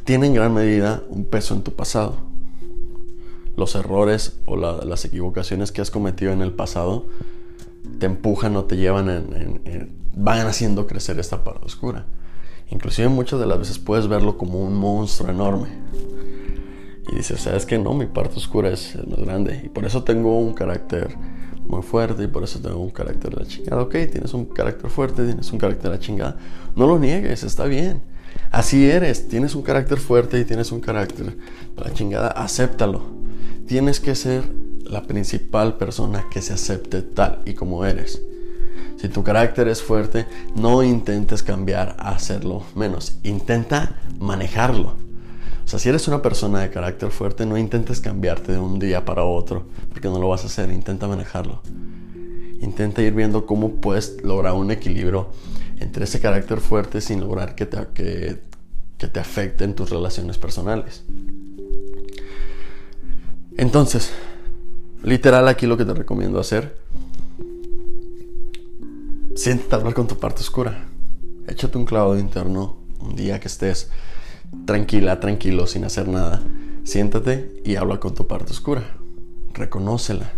Tiene 0.03 0.27
en 0.27 0.35
gran 0.35 0.53
medida 0.53 1.01
un 1.09 1.25
peso 1.25 1.55
en 1.55 1.63
tu 1.63 1.73
pasado. 1.73 2.17
Los 3.57 3.73
errores 3.73 4.37
o 4.45 4.55
las 4.55 5.05
equivocaciones 5.05 5.71
que 5.71 5.81
has 5.81 5.89
cometido 5.89 6.31
en 6.31 6.41
el 6.41 6.53
pasado 6.53 7.07
te 7.99 8.05
empujan 8.05 8.55
o 8.55 8.65
te 8.65 8.77
llevan 8.77 9.09
en, 9.09 9.95
van 10.15 10.47
haciendo 10.47 10.87
crecer 10.87 11.19
esta 11.19 11.43
parte 11.43 11.65
oscura. 11.65 12.05
Inclusive 12.69 13.09
muchas 13.09 13.39
de 13.39 13.45
las 13.45 13.59
veces 13.59 13.79
puedes 13.79 14.07
verlo 14.07 14.37
como 14.37 14.59
un 14.59 14.75
monstruo 14.75 15.29
enorme. 15.29 15.69
Y 17.11 17.17
dices, 17.17 17.41
¿sabes 17.41 17.65
que 17.65 17.77
No, 17.77 17.93
mi 17.93 18.07
parte 18.07 18.37
oscura 18.37 18.69
es, 18.69 18.97
más 19.07 19.19
grande. 19.19 19.61
Y 19.65 19.69
por 19.69 19.85
eso 19.85 20.03
tengo 20.03 20.39
un 20.39 20.53
carácter 20.53 21.15
muy 21.67 21.81
fuerte 21.81 22.23
y 22.23 22.27
por 22.27 22.43
eso 22.43 22.59
tengo 22.59 22.79
un 22.79 22.89
carácter 22.89 23.35
de 23.35 23.43
la 23.43 23.47
chingada. 23.47 23.81
Ok, 23.81 23.91
tienes 24.11 24.33
un 24.33 24.45
carácter 24.45 24.89
fuerte, 24.89 25.25
tienes 25.25 25.51
un 25.51 25.59
carácter 25.59 25.91
de 25.91 25.97
la 25.97 25.99
chingada. 25.99 26.37
No 26.75 26.87
lo 26.87 26.97
niegues, 26.97 27.43
está 27.43 27.65
bien. 27.65 28.01
Así 28.51 28.89
eres, 28.89 29.27
tienes 29.27 29.55
un 29.55 29.61
carácter 29.61 29.97
fuerte 29.97 30.39
y 30.39 30.45
tienes 30.45 30.71
un 30.71 30.79
carácter 30.79 31.35
de 31.35 31.83
la 31.83 31.93
chingada, 31.93 32.27
acéptalo. 32.29 33.01
Tienes 33.67 33.99
que 33.99 34.15
ser 34.15 34.43
la 34.85 35.03
principal 35.03 35.77
persona 35.77 36.27
que 36.31 36.41
se 36.41 36.53
acepte 36.53 37.01
tal 37.01 37.41
y 37.45 37.53
como 37.53 37.85
eres. 37.85 38.21
Si 38.97 39.09
tu 39.09 39.23
carácter 39.23 39.67
es 39.67 39.83
fuerte, 39.83 40.25
no 40.55 40.83
intentes 40.83 41.43
cambiar 41.43 41.95
a 41.99 42.11
hacerlo 42.11 42.63
menos. 42.75 43.17
Intenta 43.23 43.99
manejarlo. 44.19 44.95
O 45.63 45.67
sea, 45.67 45.79
si 45.79 45.89
eres 45.89 46.07
una 46.07 46.21
persona 46.21 46.61
de 46.61 46.69
carácter 46.69 47.11
fuerte, 47.11 47.45
no 47.45 47.57
intentes 47.57 47.99
cambiarte 47.99 48.53
de 48.53 48.59
un 48.59 48.79
día 48.79 49.03
para 49.03 49.23
otro, 49.23 49.67
porque 49.89 50.07
no 50.07 50.19
lo 50.19 50.29
vas 50.29 50.43
a 50.43 50.47
hacer. 50.47 50.71
Intenta 50.71 51.07
manejarlo. 51.07 51.61
Intenta 52.61 53.01
ir 53.01 53.13
viendo 53.13 53.45
cómo 53.45 53.75
puedes 53.75 54.23
lograr 54.23 54.53
un 54.53 54.71
equilibrio 54.71 55.29
entre 55.79 56.05
ese 56.05 56.19
carácter 56.19 56.59
fuerte 56.59 57.01
sin 57.01 57.19
lograr 57.19 57.55
que 57.55 57.65
te, 57.65 57.77
que, 57.93 58.41
que 58.97 59.07
te 59.07 59.19
afecten 59.19 59.75
tus 59.75 59.89
relaciones 59.89 60.37
personales. 60.37 61.03
Entonces, 63.57 64.11
literal 65.05 65.47
aquí 65.47 65.67
lo 65.67 65.77
que 65.77 65.85
te 65.85 65.93
recomiendo 65.93 66.39
hacer, 66.39 66.75
siéntate 69.35 69.75
a 69.75 69.77
hablar 69.77 69.93
con 69.93 70.07
tu 70.07 70.17
parte 70.17 70.41
oscura. 70.41 70.87
Échate 71.47 71.77
un 71.77 71.85
clavado 71.85 72.17
interno 72.17 72.77
un 72.99 73.15
día 73.15 73.39
que 73.39 73.47
estés 73.47 73.91
tranquila, 74.65 75.19
tranquilo, 75.19 75.67
sin 75.67 75.85
hacer 75.85 76.07
nada. 76.07 76.41
Siéntate 76.83 77.61
y 77.63 77.75
habla 77.75 77.99
con 77.99 78.15
tu 78.15 78.25
parte 78.25 78.51
oscura. 78.51 78.83
Reconócela. 79.53 80.33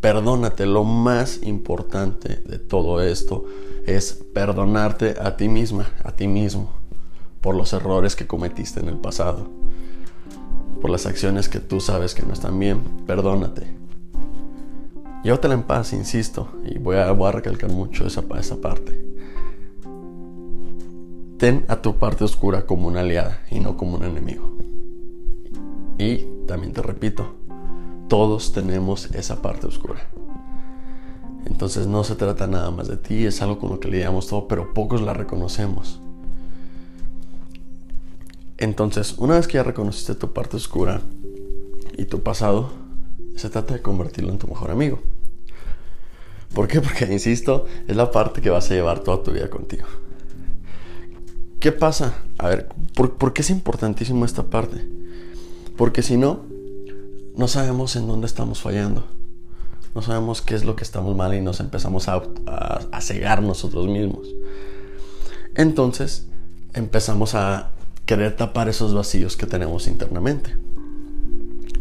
Perdónate. 0.00 0.66
Lo 0.66 0.84
más 0.84 1.42
importante 1.42 2.42
de 2.44 2.58
todo 2.58 3.00
esto 3.00 3.46
es 3.86 4.22
perdonarte 4.34 5.16
a 5.18 5.36
ti 5.36 5.48
misma, 5.48 5.90
a 6.04 6.12
ti 6.12 6.28
mismo, 6.28 6.72
por 7.40 7.54
los 7.54 7.72
errores 7.72 8.16
que 8.16 8.26
cometiste 8.26 8.80
en 8.80 8.88
el 8.88 8.98
pasado, 8.98 9.48
por 10.82 10.90
las 10.90 11.06
acciones 11.06 11.48
que 11.48 11.60
tú 11.60 11.80
sabes 11.80 12.12
que 12.12 12.26
no 12.26 12.32
están 12.32 12.58
bien. 12.58 12.82
Perdónate. 13.06 13.68
Llévatela 15.22 15.54
en 15.54 15.62
paz, 15.62 15.92
insisto, 15.92 16.48
y 16.64 16.78
voy 16.78 16.96
a, 16.96 17.12
voy 17.12 17.28
a 17.28 17.32
recalcar 17.32 17.70
mucho 17.70 18.04
esa, 18.04 18.24
esa 18.38 18.60
parte. 18.60 19.00
Ten 21.38 21.64
a 21.68 21.80
tu 21.80 21.96
parte 21.96 22.24
oscura 22.24 22.66
como 22.66 22.88
una 22.88 23.00
aliada 23.00 23.42
y 23.48 23.60
no 23.60 23.76
como 23.76 23.96
un 23.96 24.02
enemigo. 24.02 24.56
Y 25.98 26.26
también 26.48 26.72
te 26.72 26.82
repito, 26.82 27.32
todos 28.08 28.52
tenemos 28.52 29.08
esa 29.12 29.40
parte 29.40 29.68
oscura. 29.68 30.00
Entonces 31.46 31.86
no 31.86 32.02
se 32.02 32.16
trata 32.16 32.48
nada 32.48 32.72
más 32.72 32.88
de 32.88 32.96
ti, 32.96 33.24
es 33.24 33.40
algo 33.40 33.60
con 33.60 33.70
lo 33.70 33.78
que 33.78 33.88
lidiamos 33.88 34.26
todo, 34.26 34.48
pero 34.48 34.74
pocos 34.74 35.00
la 35.00 35.14
reconocemos. 35.14 36.01
Entonces, 38.58 39.14
una 39.18 39.36
vez 39.36 39.46
que 39.46 39.54
ya 39.54 39.62
reconociste 39.62 40.14
tu 40.14 40.32
parte 40.32 40.56
oscura 40.56 41.00
y 41.96 42.04
tu 42.04 42.22
pasado, 42.22 42.70
se 43.36 43.50
trata 43.50 43.74
de 43.74 43.82
convertirlo 43.82 44.30
en 44.30 44.38
tu 44.38 44.46
mejor 44.46 44.70
amigo. 44.70 45.00
¿Por 46.54 46.68
qué? 46.68 46.80
Porque, 46.80 47.04
insisto, 47.12 47.66
es 47.88 47.96
la 47.96 48.10
parte 48.10 48.40
que 48.40 48.50
vas 48.50 48.70
a 48.70 48.74
llevar 48.74 49.00
toda 49.00 49.22
tu 49.22 49.32
vida 49.32 49.48
contigo. 49.48 49.86
¿Qué 51.62 51.72
pasa? 51.72 52.14
A 52.38 52.48
ver, 52.48 52.68
¿por, 52.94 53.32
qué 53.32 53.42
es 53.42 53.50
importantísimo 53.50 54.24
esta 54.24 54.42
parte? 54.42 54.84
Porque 55.76 56.02
si 56.02 56.16
no, 56.16 56.40
no 57.36 57.48
sabemos 57.48 57.94
en 57.94 58.08
dónde 58.08 58.26
estamos 58.26 58.60
fallando. 58.60 59.06
No 59.94 60.02
sabemos 60.02 60.42
qué 60.42 60.54
es 60.54 60.64
lo 60.64 60.74
que 60.74 60.82
estamos 60.82 61.14
mal 61.14 61.34
y 61.34 61.40
nos 61.40 61.60
empezamos 61.60 62.08
a, 62.08 62.22
a, 62.46 63.00
cegar 63.00 63.42
nosotros 63.42 63.86
mismos. 63.86 64.26
Entonces, 65.54 66.26
empezamos 66.72 67.34
a 67.34 67.70
querer 68.06 68.36
tapar 68.36 68.68
esos 68.68 68.94
vacíos 68.94 69.36
que 69.36 69.46
tenemos 69.46 69.86
internamente. 69.86 70.56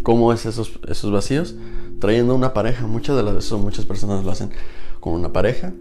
¿Cómo 0.04 0.34
es 0.34 0.46
esos, 0.46 0.80
esos 0.88 1.12
vacíos? 1.12 1.56
Trayendo 2.00 2.34
una 2.36 2.54
pareja. 2.54 2.88
Muchas 2.88 3.16
de 3.16 3.24
las 3.24 3.36
veces, 3.36 3.52
muchas 3.54 3.86
personas 3.86 4.24
lo 4.24 4.32
hacen 4.32 4.52
con 5.00 5.14
una 5.14 5.32
pareja 5.32 5.74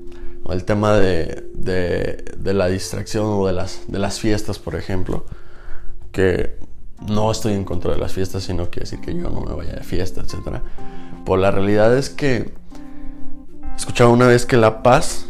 o 0.44 0.52
el 0.52 0.64
tema 0.64 0.94
de, 0.94 1.44
de, 1.54 2.54
la 2.54 2.68
distracción 2.68 3.26
o 3.26 3.46
de 3.46 3.52
las, 3.52 3.82
de 3.88 3.98
las 3.98 4.20
fiestas, 4.20 4.58
por 4.58 4.74
ejemplo, 4.74 5.24
que 6.12 6.56
no 7.06 7.30
estoy 7.30 7.52
en 7.52 7.64
contra 7.64 7.92
de 7.92 7.98
las 7.98 8.12
fiestas, 8.12 8.44
sino 8.44 8.70
quiere 8.70 8.84
decir 8.88 9.00
que 9.00 9.14
yo 9.14 9.30
no 9.30 9.40
me 9.42 9.54
vaya 9.54 9.72
de 9.72 9.84
fiesta, 9.84 10.22
etc. 10.22 10.60
Pues 11.24 11.40
la 11.40 11.50
realidad 11.50 11.96
es 11.96 12.10
que 12.10 12.52
escuchaba 13.76 14.10
una 14.10 14.26
vez 14.26 14.46
que 14.46 14.56
la 14.56 14.82
paz 14.82 15.26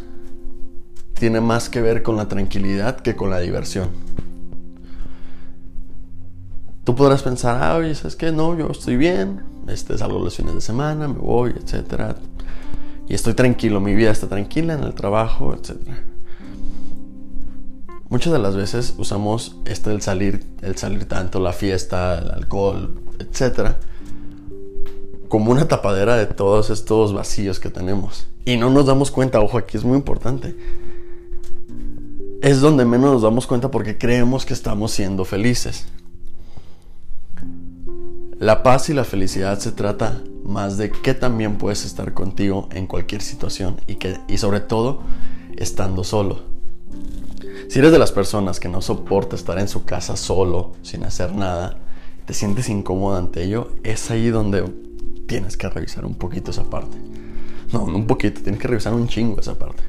tiene 1.14 1.40
más 1.40 1.68
que 1.68 1.82
ver 1.82 2.02
con 2.02 2.16
la 2.16 2.28
tranquilidad 2.28 3.00
que 3.00 3.16
con 3.16 3.30
la 3.30 3.40
diversión. 3.40 3.90
Tú 6.90 6.96
podrás 6.96 7.22
pensar, 7.22 7.62
ah, 7.62 7.76
oye, 7.76 7.94
¿sabes 7.94 8.16
qué? 8.16 8.32
No, 8.32 8.58
yo 8.58 8.66
estoy 8.68 8.96
bien, 8.96 9.42
este, 9.68 9.96
salgo 9.96 10.18
los 10.18 10.34
fines 10.34 10.56
de 10.56 10.60
semana, 10.60 11.06
me 11.06 11.20
voy, 11.20 11.54
etcétera 11.56 12.16
y 13.08 13.14
estoy 13.14 13.34
tranquilo, 13.34 13.80
mi 13.80 13.94
vida 13.94 14.10
está 14.10 14.28
tranquila 14.28 14.74
en 14.74 14.82
el 14.82 14.92
trabajo, 14.94 15.54
etc. 15.54 15.76
Muchas 18.08 18.32
de 18.32 18.40
las 18.40 18.56
veces 18.56 18.94
usamos 18.98 19.54
este 19.66 19.92
el 19.92 20.02
salir, 20.02 20.44
el 20.62 20.76
salir 20.76 21.04
tanto, 21.04 21.38
la 21.38 21.52
fiesta, 21.52 22.18
el 22.18 22.32
alcohol, 22.32 23.00
etc. 23.20 23.76
como 25.28 25.52
una 25.52 25.68
tapadera 25.68 26.16
de 26.16 26.26
todos 26.26 26.70
estos 26.70 27.14
vacíos 27.14 27.60
que 27.60 27.70
tenemos. 27.70 28.26
Y 28.44 28.56
no 28.56 28.68
nos 28.68 28.86
damos 28.86 29.12
cuenta, 29.12 29.38
ojo, 29.38 29.58
aquí 29.58 29.76
es 29.76 29.84
muy 29.84 29.96
importante. 29.96 30.56
Es 32.42 32.60
donde 32.60 32.84
menos 32.84 33.12
nos 33.12 33.22
damos 33.22 33.46
cuenta 33.46 33.70
porque 33.70 33.96
creemos 33.96 34.44
que 34.44 34.54
estamos 34.54 34.90
siendo 34.90 35.24
felices. 35.24 35.86
La 38.40 38.62
paz 38.62 38.88
y 38.88 38.94
la 38.94 39.04
felicidad 39.04 39.58
se 39.58 39.70
trata 39.70 40.18
más 40.44 40.78
de 40.78 40.90
que 40.90 41.12
también 41.12 41.58
puedes 41.58 41.84
estar 41.84 42.14
contigo 42.14 42.70
en 42.72 42.86
cualquier 42.86 43.20
situación 43.20 43.78
y, 43.86 43.96
que, 43.96 44.18
y 44.28 44.38
sobre 44.38 44.60
todo 44.60 45.02
estando 45.58 46.04
solo. 46.04 46.44
Si 47.68 47.80
eres 47.80 47.92
de 47.92 47.98
las 47.98 48.12
personas 48.12 48.58
que 48.58 48.70
no 48.70 48.80
soporta 48.80 49.36
estar 49.36 49.58
en 49.58 49.68
su 49.68 49.84
casa 49.84 50.16
solo, 50.16 50.72
sin 50.80 51.04
hacer 51.04 51.34
nada, 51.34 51.76
te 52.24 52.32
sientes 52.32 52.70
incómodo 52.70 53.18
ante 53.18 53.44
ello, 53.44 53.72
es 53.84 54.10
ahí 54.10 54.30
donde 54.30 54.64
tienes 55.28 55.58
que 55.58 55.68
revisar 55.68 56.06
un 56.06 56.14
poquito 56.14 56.50
esa 56.50 56.64
parte. 56.64 56.96
No, 57.74 57.84
un 57.84 58.06
poquito, 58.06 58.40
tienes 58.40 58.58
que 58.58 58.68
revisar 58.68 58.94
un 58.94 59.06
chingo 59.06 59.38
esa 59.38 59.58
parte. 59.58 59.82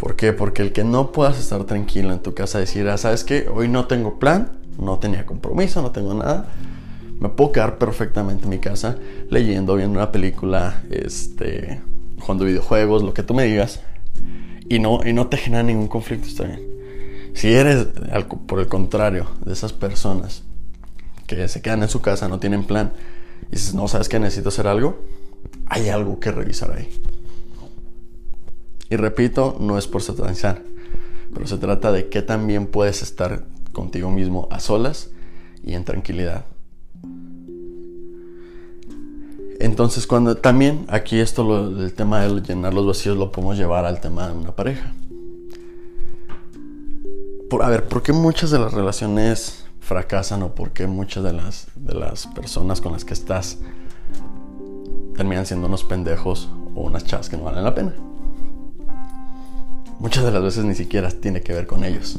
¿Por 0.00 0.16
qué? 0.16 0.32
Porque 0.32 0.62
el 0.62 0.72
que 0.72 0.82
no 0.82 1.12
puedas 1.12 1.38
estar 1.38 1.62
tranquilo 1.66 2.12
en 2.12 2.18
tu 2.18 2.34
casa, 2.34 2.58
decir, 2.58 2.88
ah, 2.88 2.98
¿sabes 2.98 3.22
qué? 3.22 3.48
Hoy 3.48 3.68
no 3.68 3.86
tengo 3.86 4.18
plan, 4.18 4.58
no 4.76 4.98
tenía 4.98 5.24
compromiso, 5.24 5.82
no 5.82 5.92
tengo 5.92 6.12
nada 6.12 6.48
me 7.20 7.28
puedo 7.30 7.52
quedar 7.52 7.78
perfectamente 7.78 8.44
en 8.44 8.50
mi 8.50 8.58
casa 8.58 8.98
leyendo, 9.30 9.74
viendo 9.76 9.98
una 9.98 10.12
película, 10.12 10.82
este, 10.90 11.80
jugando 12.20 12.44
videojuegos, 12.44 13.02
lo 13.02 13.14
que 13.14 13.22
tú 13.22 13.34
me 13.34 13.44
digas, 13.44 13.80
y 14.68 14.78
no, 14.78 15.00
y 15.04 15.12
no 15.12 15.28
te 15.28 15.36
genera 15.36 15.62
ningún 15.62 15.88
conflicto, 15.88 16.26
está 16.26 16.44
bien. 16.44 16.60
Si 17.34 17.52
eres, 17.52 17.88
por 18.46 18.60
el 18.60 18.66
contrario, 18.66 19.26
de 19.44 19.52
esas 19.52 19.72
personas 19.72 20.42
que 21.26 21.48
se 21.48 21.60
quedan 21.60 21.82
en 21.82 21.88
su 21.88 22.00
casa, 22.00 22.28
no 22.28 22.38
tienen 22.38 22.64
plan, 22.64 22.92
y 23.48 23.56
dices, 23.56 23.74
no, 23.74 23.88
¿sabes 23.88 24.08
que 24.08 24.18
necesito 24.18 24.48
hacer 24.48 24.66
algo? 24.66 25.04
Hay 25.66 25.88
algo 25.88 26.18
que 26.20 26.32
revisar 26.32 26.72
ahí. 26.72 26.88
Y 28.88 28.96
repito, 28.96 29.56
no 29.60 29.78
es 29.78 29.86
por 29.86 30.02
satanizar, 30.02 30.62
pero 31.34 31.46
se 31.46 31.58
trata 31.58 31.92
de 31.92 32.08
que 32.08 32.22
también 32.22 32.66
puedes 32.66 33.02
estar 33.02 33.44
contigo 33.72 34.10
mismo 34.10 34.48
a 34.50 34.60
solas 34.60 35.10
y 35.62 35.74
en 35.74 35.84
tranquilidad. 35.84 36.46
Entonces, 39.58 40.06
cuando 40.06 40.36
también 40.36 40.86
aquí 40.88 41.18
esto, 41.18 41.68
el 41.68 41.92
tema 41.94 42.22
de 42.22 42.40
llenar 42.40 42.74
los 42.74 42.86
vacíos, 42.86 43.16
lo 43.16 43.32
podemos 43.32 43.56
llevar 43.56 43.84
al 43.86 44.00
tema 44.00 44.28
de 44.28 44.36
una 44.36 44.54
pareja. 44.54 44.92
Por, 47.48 47.62
a 47.62 47.68
ver, 47.68 47.86
¿por 47.86 48.02
qué 48.02 48.12
muchas 48.12 48.50
de 48.50 48.58
las 48.58 48.74
relaciones 48.74 49.64
fracasan 49.80 50.42
o 50.42 50.54
por 50.54 50.72
qué 50.72 50.86
muchas 50.86 51.22
de 51.22 51.32
las, 51.32 51.68
de 51.76 51.94
las 51.94 52.26
personas 52.26 52.80
con 52.80 52.92
las 52.92 53.04
que 53.04 53.14
estás 53.14 53.58
terminan 55.16 55.46
siendo 55.46 55.68
unos 55.68 55.84
pendejos 55.84 56.50
o 56.74 56.82
unas 56.82 57.04
chavas 57.04 57.28
que 57.28 57.36
no 57.36 57.44
valen 57.44 57.64
la 57.64 57.74
pena? 57.74 57.94
Muchas 59.98 60.24
de 60.24 60.32
las 60.32 60.42
veces 60.42 60.64
ni 60.64 60.74
siquiera 60.74 61.10
tiene 61.10 61.40
que 61.40 61.54
ver 61.54 61.66
con 61.66 61.84
ellos. 61.84 62.18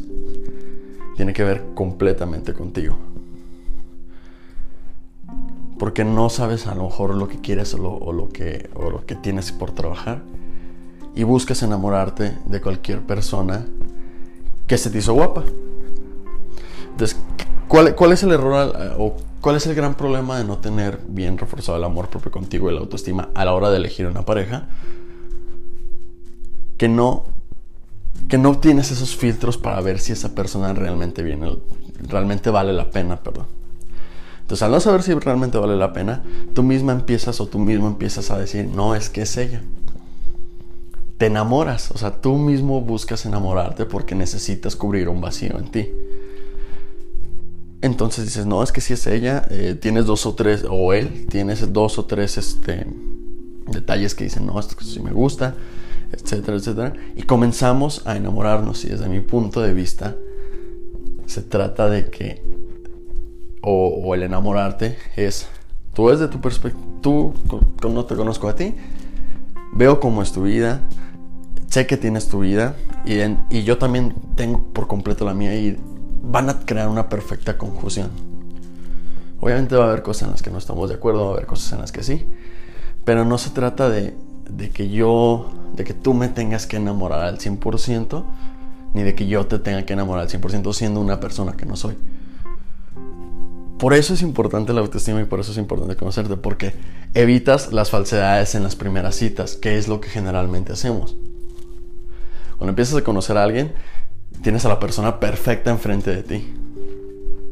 Tiene 1.17 1.34
que 1.34 1.44
ver 1.44 1.65
completamente 1.75 2.53
contigo 2.53 2.98
porque 5.80 6.04
no 6.04 6.30
sabes 6.30 6.68
a 6.68 6.76
lo 6.76 6.86
mejor 6.86 7.16
lo 7.16 7.28
que 7.28 7.40
quieres 7.40 7.74
o 7.74 8.12
lo, 8.12 8.30
que, 8.30 8.70
o 8.74 8.90
lo 8.90 9.06
que 9.06 9.16
tienes 9.16 9.52
por 9.52 9.72
trabajar 9.72 10.22
y 11.16 11.24
buscas 11.24 11.62
enamorarte 11.64 12.38
de 12.46 12.62
cualquier 12.62 13.02
persona 13.02 13.66
que 14.66 14.78
se 14.78 14.90
te 14.90 15.00
hizo 15.00 15.14
guapa. 15.14 15.44
Entonces, 16.92 17.18
¿cuál, 17.68 17.96
¿cuál, 17.96 18.12
es 18.12 18.24
el 18.24 18.32
error 18.32 18.96
o 18.98 19.16
cuál 19.42 19.56
es 19.56 19.68
el 19.68 19.76
gran 19.76 19.96
problema 19.96 20.38
de 20.38 20.44
no 20.44 20.58
tener 20.58 21.00
bien 21.08 21.38
reforzado 21.38 21.78
el 21.78 21.84
amor 21.84 22.10
propio 22.10 22.32
contigo 22.32 22.70
y 22.70 22.74
la 22.74 22.82
autoestima 22.82 23.30
a 23.36 23.46
la 23.46 23.54
hora 23.54 23.70
de 23.70 23.78
elegir 23.78 24.08
una 24.08 24.24
pareja? 24.24 24.68
Que 26.78 26.88
no, 26.88 27.26
que 28.28 28.38
no 28.38 28.58
tienes 28.58 28.92
esos 28.92 29.16
filtros 29.16 29.58
para 29.58 29.80
ver 29.82 30.00
si 30.00 30.12
esa 30.12 30.34
persona 30.34 30.74
realmente 30.74 31.24
viene, 31.24 31.58
realmente 32.02 32.50
vale 32.50 32.74
la 32.74 32.90
pena, 32.90 33.18
perdón. 33.18 33.46
Entonces, 34.48 34.63
al 34.63 34.72
no 34.72 34.80
saber 34.80 35.04
si 35.04 35.13
realmente 35.13 35.58
vale 35.58 35.75
la 35.75 35.92
pena, 35.92 36.24
tú 36.54 36.63
misma 36.63 36.94
empiezas 36.94 37.42
o 37.42 37.48
tú 37.48 37.60
mismo 37.60 37.86
empiezas 37.86 38.32
a 38.32 38.39
decir, 38.39 38.66
no, 38.66 38.96
es 38.96 39.10
que 39.10 39.24
es 39.24 39.36
ella. 39.36 39.62
Te 41.18 41.25
enamoras, 41.25 41.92
o 41.92 41.98
sea, 41.98 42.22
tú 42.22 42.38
mismo 42.38 42.80
buscas 42.80 43.25
enamorarte 43.25 43.84
porque 43.84 44.16
necesitas 44.16 44.77
cubrir 44.77 45.10
un 45.10 45.20
vacío 45.20 45.60
en 45.60 45.70
ti. 45.70 45.89
Entonces 47.82 48.24
dices, 48.24 48.46
no, 48.46 48.63
es 48.63 48.72
que 48.72 48.80
si 48.80 48.94
es 48.94 49.06
ella, 49.08 49.46
eh, 49.50 49.77
tienes 49.77 50.06
dos 50.06 50.25
o 50.25 50.34
tres, 50.34 50.63
o 50.70 50.94
él, 50.94 51.27
tienes 51.30 51.74
dos 51.74 52.00
o 52.00 52.06
tres 52.06 52.38
este, 52.38 52.88
detalles 53.70 54.16
que 54.16 54.24
dicen, 54.24 54.46
no, 54.46 54.58
esto 54.62 54.77
sí 54.82 55.01
me 55.01 55.12
gusta, 55.12 55.56
etcétera, 56.13 56.56
etcétera. 56.56 56.94
Y 57.18 57.24
comenzamos 57.24 58.01
a 58.08 58.16
enamorarnos 58.16 58.86
y 58.86 58.88
desde 58.88 59.10
mi 59.10 59.20
punto 59.20 59.60
de 59.60 59.74
vista 59.74 60.16
se 61.25 61.42
trata 61.42 61.89
de 61.89 62.10
que 62.10 62.57
o, 63.62 64.14
el 64.16 64.24
enamorarte 64.24 64.98
es, 65.16 65.48
tú 65.94 66.10
desde 66.10 66.28
tu 66.28 66.40
perspectiva, 66.40 66.84
tú 67.02 67.34
no 67.90 68.06
te 68.06 68.16
conozco 68.16 68.48
a 68.48 68.56
ti, 68.56 68.76
veo 69.74 70.00
cómo 70.00 70.22
es 70.22 70.32
tu 70.32 70.44
vida, 70.44 70.82
sé 71.68 71.86
que 71.86 71.98
tienes 71.98 72.28
tu 72.28 72.40
vida 72.40 72.76
y, 73.06 73.64
yo 73.64 73.78
también 73.78 74.14
tengo 74.36 74.64
por 74.74 74.88
completo 74.88 75.26
la 75.26 75.34
mía 75.34 75.56
y 75.56 75.78
van 76.24 76.50
a 76.50 76.60
crear 76.60 76.88
una 76.90 77.10
perfecta 77.10 77.58
confusión. 77.58 78.10
Obviamente 79.40 79.76
va 79.76 79.86
a 79.86 79.88
haber 79.90 80.02
cosas 80.02 80.24
en 80.24 80.32
las 80.32 80.42
que 80.42 80.50
no 80.50 80.58
estamos 80.58 80.90
de 80.90 80.96
acuerdo, 80.96 81.26
va 81.26 81.30
a 81.30 81.34
haber 81.34 81.46
cosas 81.46 81.72
en 81.74 81.82
las 81.82 81.92
que 81.92 82.04
sí, 82.04 82.26
pero 83.06 83.24
no 83.24 83.38
se 83.38 83.52
trata 83.52 83.90
de, 83.90 84.16
de 84.50 84.70
que 84.72 84.90
yo, 84.90 85.52
de 85.76 85.84
que 85.84 85.94
tú 85.94 86.14
me 86.14 86.28
tengas 86.28 86.66
que 86.66 86.78
enamorar 86.78 87.22
al 87.22 87.38
100%, 87.38 88.24
ni 88.94 89.04
de 89.04 89.14
que 89.14 89.28
yo 89.28 89.46
te 89.46 89.60
tenga 89.60 89.86
que 89.86 89.94
enamorar 89.94 90.24
al 90.24 90.30
100% 90.30 90.74
siendo 90.74 91.00
una 91.00 91.20
persona 91.20 91.54
que 91.54 91.66
no 91.66 91.76
soy. 91.76 91.96
Por 93.80 93.94
eso 93.94 94.16
es 94.16 94.24
importante 94.24 94.74
la 94.74 94.82
autoestima 94.82 95.22
y 95.22 95.26
por 95.26 95.40
eso 95.40 95.52
es 95.52 95.58
importante 95.58 95.96
conocerte, 95.96 96.36
porque 96.36 96.74
evitas 97.14 97.72
las 97.74 97.92
falsedades 97.92 98.56
en 98.56 98.64
las 98.64 98.76
primeras 98.76 99.16
citas, 99.16 99.56
que 99.56 99.78
es 99.78 99.88
lo 99.88 100.02
que 100.02 100.10
generalmente 100.10 100.74
hacemos. 100.74 101.16
Cuando 102.58 102.70
empiezas 102.72 102.96
a 102.96 103.04
conocer 103.04 103.38
a 103.38 103.44
alguien, 103.44 103.74
tienes 104.42 104.66
a 104.66 104.70
la 104.70 104.80
persona 104.80 105.20
perfecta 105.20 105.70
enfrente 105.70 106.16
de 106.16 106.24
ti. 106.24 106.54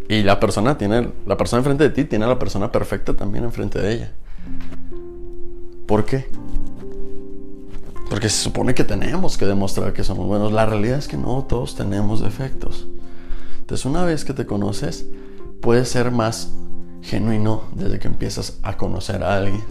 Y 0.10 0.24
la 0.24 0.39
persona 0.39 0.77
tiene 0.77 1.10
la 1.25 1.38
persona 1.38 1.60
enfrente 1.60 1.84
de 1.84 1.89
ti 1.89 2.05
tiene 2.05 2.25
a 2.25 2.27
la 2.27 2.38
persona 2.38 2.72
perfecta 2.72 3.15
también 3.15 3.44
enfrente 3.44 3.79
de 3.79 3.94
ella. 3.94 4.12
¿Por 5.86 6.05
qué? 6.05 6.27
Porque 8.10 8.29
se 8.29 8.44
supone 8.44 8.74
que 8.74 8.84
tenemos 8.84 9.38
que 9.38 9.46
demostrar 9.46 9.94
que 9.94 10.03
somos 10.03 10.27
buenos. 10.27 10.51
La 10.51 10.65
realidad 10.65 10.98
es 10.98 11.08
que 11.08 11.17
no, 11.17 11.44
todos 11.44 11.75
tenemos 11.75 12.22
defectos. 12.22 12.88
Entonces, 13.60 13.86
una 13.86 14.03
vez 14.03 14.25
que 14.25 14.34
te 14.34 14.46
conoces, 14.46 15.08
puede 15.65 15.84
ser 15.86 16.12
más 16.12 16.51
genuino 17.01 17.63
desde 17.74 17.98
que 17.98 18.07
empiezas 18.07 18.60
a 18.62 18.77
conocer 18.77 19.24
a 19.24 19.36
alguien. 19.36 19.63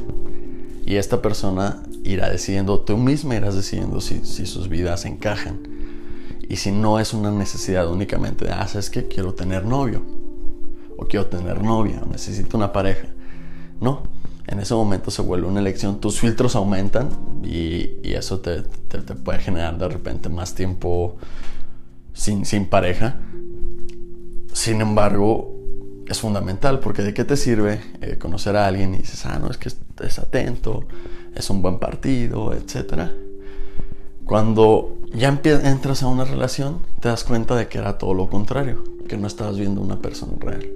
Y 0.85 0.97
esta 0.97 1.23
persona 1.23 1.85
irá 2.03 2.29
decidiendo, 2.29 2.81
tú 2.81 2.97
misma 2.97 3.37
irás 3.37 3.55
decidiendo 3.55 4.01
si, 4.01 4.25
sus 4.25 4.69
vidas 4.69 5.05
encajan. 5.05 5.61
Y 6.49 6.57
si 6.57 6.73
no 6.73 6.99
es 6.99 7.15
una 7.15 7.31
necesidad 7.31 7.89
únicamente 7.89 8.45
de, 8.45 8.51
ah, 8.51 8.67
es 8.75 8.91
que 8.91 9.07
quiero 9.07 9.35
tener 9.35 9.67
novio, 9.67 10.03
o 10.99 11.07
quiero 11.07 11.27
tener 11.27 11.63
novia, 11.63 12.03
o 12.05 12.11
necesito 12.11 12.57
una 12.57 12.73
pareja. 12.73 13.07
No, 13.81 14.03
en 14.49 14.59
ese 14.59 14.75
momento 14.75 15.13
se 15.13 15.23
vuelve 15.23 15.47
una 15.47 15.61
elección, 15.61 16.01
tus 16.01 16.19
filtros 16.19 16.57
aumentan 16.57 17.09
y, 17.45 18.01
eso 18.03 18.41
te, 18.41 18.63
puede 19.23 19.39
generar 19.39 19.79
de 19.79 19.89
repente 19.89 20.29
más 20.29 20.57
tiempo 20.57 21.19
sin, 22.15 22.45
sin 22.45 22.67
pareja. 22.67 23.21
Sin 24.53 24.81
embargo, 24.81 25.54
es 26.07 26.21
fundamental, 26.21 26.81
porque 26.81 27.03
de 27.03 27.15
qué 27.15 27.25
te 27.25 27.37
sirve 27.37 27.81
eh, 28.01 28.17
conocer 28.19 28.57
a 28.57 28.67
alguien 28.67 28.95
y 28.95 28.99
dices, 28.99 29.25
ah, 29.27 29.39
no, 29.39 29.51
es 29.51 29.57
que 29.57 29.69
es 29.69 30.19
atento, 30.19 30.85
es 31.35 31.51
un 31.51 31.63
buen 31.63 31.79
partido, 31.79 32.53
etc. 32.53 33.11
Cuando 34.25 34.99
ya 35.13 35.29
entras 35.29 36.03
a 36.03 36.09
una 36.09 36.25
relación, 36.25 36.81
te 37.01 37.09
das 37.09 37.25
cuenta 37.25 37.55
de 37.57 37.69
que 37.69 37.79
era 37.79 37.99
todo 37.99 38.15
lo 38.15 38.29
contrario, 38.29 38.83
que 39.09 39.17
no 39.17 39.27
estabas 39.27 39.59
viendo 39.59 39.81
una 39.81 40.01
persona 40.01 40.33
real. 40.39 40.67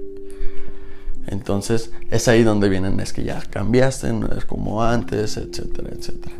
Entonces 1.27 1.91
es 2.09 2.27
ahí 2.27 2.43
donde 2.43 2.69
vienen, 2.69 2.99
es 2.99 3.13
que 3.13 3.23
ya 3.23 3.41
cambiaste, 3.41 4.11
no 4.13 4.27
es 4.27 4.45
como 4.45 4.83
antes, 4.83 5.37
etcétera, 5.37 5.89
etcétera. 5.91 6.35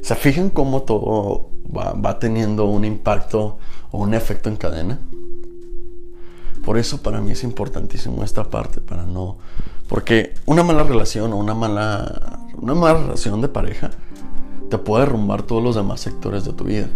¿Se 0.00 0.14
fijan 0.14 0.50
cómo 0.50 0.82
todo 0.82 1.50
va, 1.76 1.92
va 1.92 2.18
teniendo 2.18 2.64
un 2.64 2.84
impacto 2.84 3.58
o 3.90 3.98
un 3.98 4.14
efecto 4.14 4.48
en 4.48 4.56
cadena? 4.56 4.98
Por 6.68 6.76
eso 6.76 7.00
para 7.00 7.22
mí 7.22 7.30
es 7.30 7.44
importantísimo 7.44 8.22
esta 8.22 8.44
parte, 8.44 8.82
para 8.82 9.06
no... 9.06 9.38
Porque 9.88 10.34
una 10.44 10.62
mala 10.62 10.82
relación 10.82 11.32
o 11.32 11.38
una 11.38 11.54
mala, 11.54 12.40
una 12.60 12.74
mala 12.74 12.98
relación 12.98 13.40
de 13.40 13.48
pareja 13.48 13.90
te 14.68 14.76
puede 14.76 15.06
derrumbar 15.06 15.44
todos 15.44 15.64
los 15.64 15.76
demás 15.76 16.00
sectores 16.00 16.44
de 16.44 16.52
tu 16.52 16.64
vida. 16.64 16.88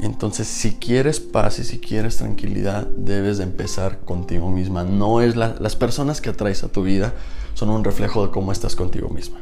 Entonces, 0.00 0.48
si 0.48 0.76
quieres 0.76 1.20
paz 1.20 1.58
y 1.58 1.64
si 1.64 1.80
quieres 1.80 2.16
tranquilidad, 2.16 2.86
debes 2.86 3.36
de 3.36 3.44
empezar 3.44 3.98
contigo 4.06 4.48
misma. 4.48 4.82
No 4.82 5.20
es 5.20 5.36
las 5.36 5.76
personas 5.76 6.22
que 6.22 6.30
atraes 6.30 6.64
a 6.64 6.68
tu 6.68 6.82
vida 6.82 7.12
son 7.52 7.68
un 7.68 7.84
reflejo 7.84 8.24
de 8.24 8.32
cómo 8.32 8.52
estás 8.52 8.74
contigo 8.74 9.10
misma. 9.10 9.36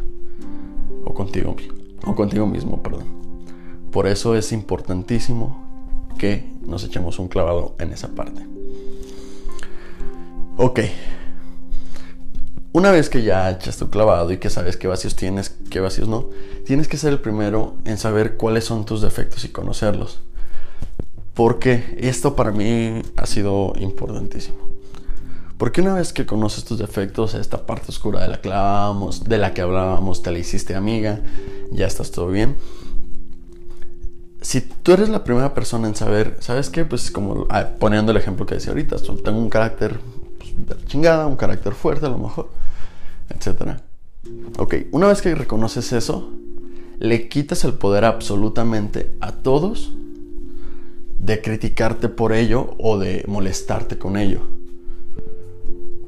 O 1.04 1.14
contigo, 1.14 1.54
o 2.04 2.16
contigo 2.16 2.48
mismo, 2.48 2.82
perdón. 2.82 3.04
Por 3.92 4.08
eso 4.08 4.34
es 4.34 4.50
importantísimo 4.50 5.62
que 6.18 6.49
nos 6.70 6.84
echemos 6.84 7.18
un 7.18 7.28
clavado 7.28 7.74
en 7.78 7.92
esa 7.92 8.08
parte. 8.08 8.46
Ok. 10.56 10.80
Una 12.72 12.92
vez 12.92 13.10
que 13.10 13.22
ya 13.22 13.50
echas 13.50 13.76
tu 13.76 13.90
clavado 13.90 14.30
y 14.30 14.38
que 14.38 14.48
sabes 14.48 14.76
qué 14.76 14.86
vacíos 14.86 15.16
tienes, 15.16 15.56
qué 15.70 15.80
vacíos 15.80 16.06
no, 16.06 16.30
tienes 16.64 16.86
que 16.86 16.96
ser 16.96 17.12
el 17.12 17.18
primero 17.18 17.74
en 17.84 17.98
saber 17.98 18.36
cuáles 18.36 18.64
son 18.64 18.84
tus 18.84 19.02
defectos 19.02 19.44
y 19.44 19.48
conocerlos. 19.48 20.20
Porque 21.34 21.96
esto 21.98 22.36
para 22.36 22.52
mí 22.52 23.02
ha 23.16 23.26
sido 23.26 23.72
importantísimo. 23.80 24.70
Porque 25.58 25.80
una 25.80 25.94
vez 25.94 26.12
que 26.12 26.26
conoces 26.26 26.64
tus 26.64 26.78
defectos, 26.78 27.34
esta 27.34 27.66
parte 27.66 27.86
oscura 27.88 28.20
de 28.20 28.28
la 28.28 28.40
que 28.40 28.48
hablábamos, 28.48 29.24
de 29.24 29.38
la 29.38 29.52
que 29.52 29.62
hablábamos, 29.62 30.22
te 30.22 30.30
la 30.30 30.38
hiciste 30.38 30.76
amiga, 30.76 31.20
ya 31.72 31.86
estás 31.86 32.12
todo 32.12 32.28
bien 32.28 32.56
si 34.50 34.62
tú 34.62 34.90
eres 34.90 35.08
la 35.08 35.22
primera 35.22 35.54
persona 35.54 35.86
en 35.86 35.94
saber, 35.94 36.36
¿sabes 36.40 36.70
qué? 36.70 36.84
Pues 36.84 37.12
como 37.12 37.46
ah, 37.50 37.68
poniendo 37.78 38.10
el 38.10 38.18
ejemplo 38.18 38.46
que 38.46 38.56
decía 38.56 38.72
ahorita, 38.72 38.96
tengo 39.22 39.38
un 39.38 39.48
carácter 39.48 40.00
pues, 40.38 40.86
chingada, 40.86 41.28
un 41.28 41.36
carácter 41.36 41.72
fuerte 41.72 42.06
a 42.06 42.08
lo 42.08 42.18
mejor, 42.18 42.50
etc. 43.28 43.78
Ok, 44.58 44.74
una 44.90 45.06
vez 45.06 45.22
que 45.22 45.32
reconoces 45.36 45.92
eso, 45.92 46.32
le 46.98 47.28
quitas 47.28 47.62
el 47.62 47.74
poder 47.74 48.04
absolutamente 48.04 49.14
a 49.20 49.30
todos 49.30 49.92
de 51.16 51.40
criticarte 51.40 52.08
por 52.08 52.32
ello 52.32 52.74
o 52.80 52.98
de 52.98 53.22
molestarte 53.28 53.98
con 53.98 54.16
ello. 54.16 54.40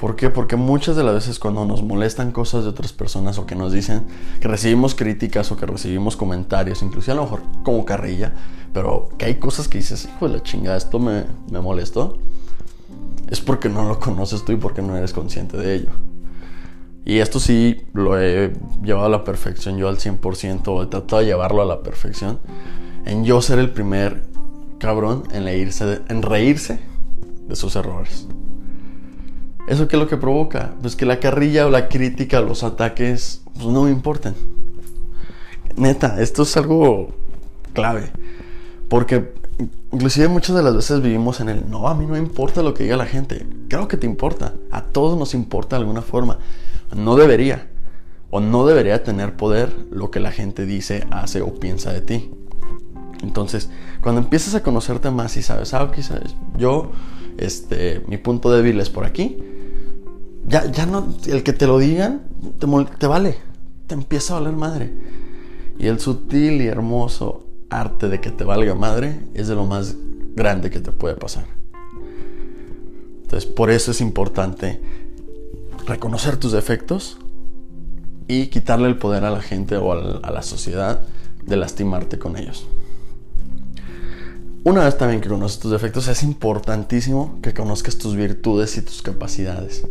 ¿Por 0.02 0.16
qué? 0.16 0.30
Porque 0.30 0.56
muchas 0.56 0.96
de 0.96 1.04
las 1.04 1.14
veces 1.14 1.38
cuando 1.38 1.64
nos 1.64 1.84
molestan 1.84 2.32
cosas 2.32 2.64
de 2.64 2.70
otras 2.70 2.92
personas 2.92 3.38
o 3.38 3.46
que 3.46 3.54
nos 3.54 3.72
dicen 3.72 4.04
que 4.40 4.48
recibimos 4.48 4.96
críticas 4.96 5.52
o 5.52 5.56
que 5.56 5.64
recibimos 5.64 6.16
comentarios, 6.16 6.82
incluso 6.82 7.12
a 7.12 7.14
lo 7.14 7.22
mejor 7.22 7.42
como 7.62 7.84
carrilla, 7.84 8.32
pero 8.74 9.10
que 9.16 9.26
hay 9.26 9.36
cosas 9.36 9.68
que 9.68 9.78
dices, 9.78 10.06
hijo 10.06 10.26
de 10.26 10.38
la 10.38 10.42
chingada, 10.42 10.76
esto 10.76 10.98
me, 10.98 11.22
me 11.52 11.60
molestó, 11.60 12.18
es 13.30 13.40
porque 13.40 13.68
no 13.68 13.86
lo 13.86 14.00
conoces 14.00 14.44
tú 14.44 14.50
y 14.50 14.56
porque 14.56 14.82
no 14.82 14.96
eres 14.96 15.12
consciente 15.12 15.56
de 15.56 15.72
ello. 15.72 15.90
Y 17.04 17.18
esto 17.18 17.38
sí 17.38 17.82
lo 17.92 18.20
he 18.20 18.54
llevado 18.82 19.06
a 19.06 19.08
la 19.08 19.22
perfección, 19.22 19.78
yo 19.78 19.88
al 19.88 19.98
100%, 19.98 20.82
he 20.82 20.86
tratado 20.88 21.20
de 21.20 21.26
llevarlo 21.26 21.62
a 21.62 21.64
la 21.64 21.84
perfección, 21.84 22.40
en 23.04 23.24
yo 23.24 23.40
ser 23.40 23.60
el 23.60 23.70
primer 23.70 24.24
cabrón 24.80 25.22
en, 25.30 25.46
en 25.46 26.22
reírse 26.22 26.80
de 27.46 27.54
sus 27.54 27.76
errores. 27.76 28.26
¿Eso 29.72 29.88
qué 29.88 29.96
es 29.96 30.02
lo 30.02 30.06
que 30.06 30.18
provoca? 30.18 30.74
Pues 30.82 30.96
que 30.96 31.06
la 31.06 31.18
carrilla 31.18 31.66
o 31.66 31.70
la 31.70 31.88
crítica, 31.88 32.42
los 32.42 32.62
ataques, 32.62 33.40
pues 33.54 33.64
no 33.68 33.84
me 33.84 33.90
importan. 33.90 34.34
Neta, 35.76 36.20
esto 36.20 36.42
es 36.42 36.54
algo 36.58 37.08
clave. 37.72 38.10
Porque 38.90 39.32
inclusive 39.90 40.28
muchas 40.28 40.56
de 40.56 40.62
las 40.62 40.76
veces 40.76 41.00
vivimos 41.00 41.40
en 41.40 41.48
el, 41.48 41.70
no, 41.70 41.88
a 41.88 41.94
mí 41.94 42.04
no 42.04 42.12
me 42.12 42.18
importa 42.18 42.62
lo 42.62 42.74
que 42.74 42.82
diga 42.82 42.98
la 42.98 43.06
gente. 43.06 43.46
Creo 43.68 43.88
que 43.88 43.96
te 43.96 44.04
importa. 44.04 44.52
A 44.70 44.82
todos 44.82 45.18
nos 45.18 45.32
importa 45.32 45.76
de 45.76 45.80
alguna 45.80 46.02
forma. 46.02 46.36
No 46.94 47.16
debería. 47.16 47.70
O 48.28 48.40
no 48.40 48.66
debería 48.66 49.02
tener 49.02 49.36
poder 49.36 49.72
lo 49.90 50.10
que 50.10 50.20
la 50.20 50.32
gente 50.32 50.66
dice, 50.66 51.06
hace 51.10 51.40
o 51.40 51.54
piensa 51.54 51.94
de 51.94 52.02
ti. 52.02 52.30
Entonces, 53.22 53.70
cuando 54.02 54.20
empiezas 54.20 54.54
a 54.54 54.62
conocerte 54.62 55.10
más 55.10 55.34
y 55.38 55.42
sabes, 55.42 55.72
ah, 55.72 55.84
ok, 55.84 55.98
sabes, 56.00 56.36
yo, 56.58 56.90
este, 57.38 58.02
mi 58.06 58.18
punto 58.18 58.50
débil 58.50 58.78
es 58.78 58.90
por 58.90 59.06
aquí, 59.06 59.38
ya, 60.46 60.70
ya 60.70 60.86
no, 60.86 61.14
el 61.26 61.42
que 61.42 61.52
te 61.52 61.66
lo 61.66 61.78
digan, 61.78 62.22
te, 62.58 63.06
vale, 63.06 63.36
te 63.86 63.94
empieza 63.94 64.36
a 64.36 64.40
valer 64.40 64.56
madre. 64.56 64.92
Y 65.78 65.86
el 65.86 66.00
sutil 66.00 66.60
y 66.60 66.66
hermoso 66.66 67.46
arte 67.70 68.08
de 68.08 68.20
que 68.20 68.30
te 68.30 68.44
valga 68.44 68.74
madre 68.74 69.20
es 69.34 69.48
de 69.48 69.54
lo 69.54 69.66
más 69.66 69.96
grande 70.34 70.70
que 70.70 70.80
te 70.80 70.92
puede 70.92 71.14
pasar. 71.14 71.44
Entonces, 73.22 73.48
por 73.48 73.70
eso 73.70 73.92
es 73.92 74.00
importante 74.00 74.80
reconocer 75.86 76.36
tus 76.36 76.52
defectos 76.52 77.18
y 78.28 78.48
quitarle 78.48 78.88
el 78.88 78.98
poder 78.98 79.24
a 79.24 79.30
la 79.30 79.40
gente 79.40 79.76
o 79.76 79.92
a 79.92 80.30
la 80.30 80.42
sociedad 80.42 81.00
de 81.44 81.56
lastimarte 81.56 82.18
con 82.18 82.36
ellos. 82.36 82.66
Una 84.64 84.84
vez 84.84 84.96
también 84.96 85.20
que 85.20 85.28
conoces 85.28 85.58
tus 85.58 85.72
defectos, 85.72 86.06
es 86.06 86.22
importantísimo 86.22 87.40
que 87.42 87.52
conozcas 87.52 87.98
tus 87.98 88.14
virtudes 88.14 88.76
y 88.76 88.82
tus 88.82 89.02
capacidades. 89.02 89.84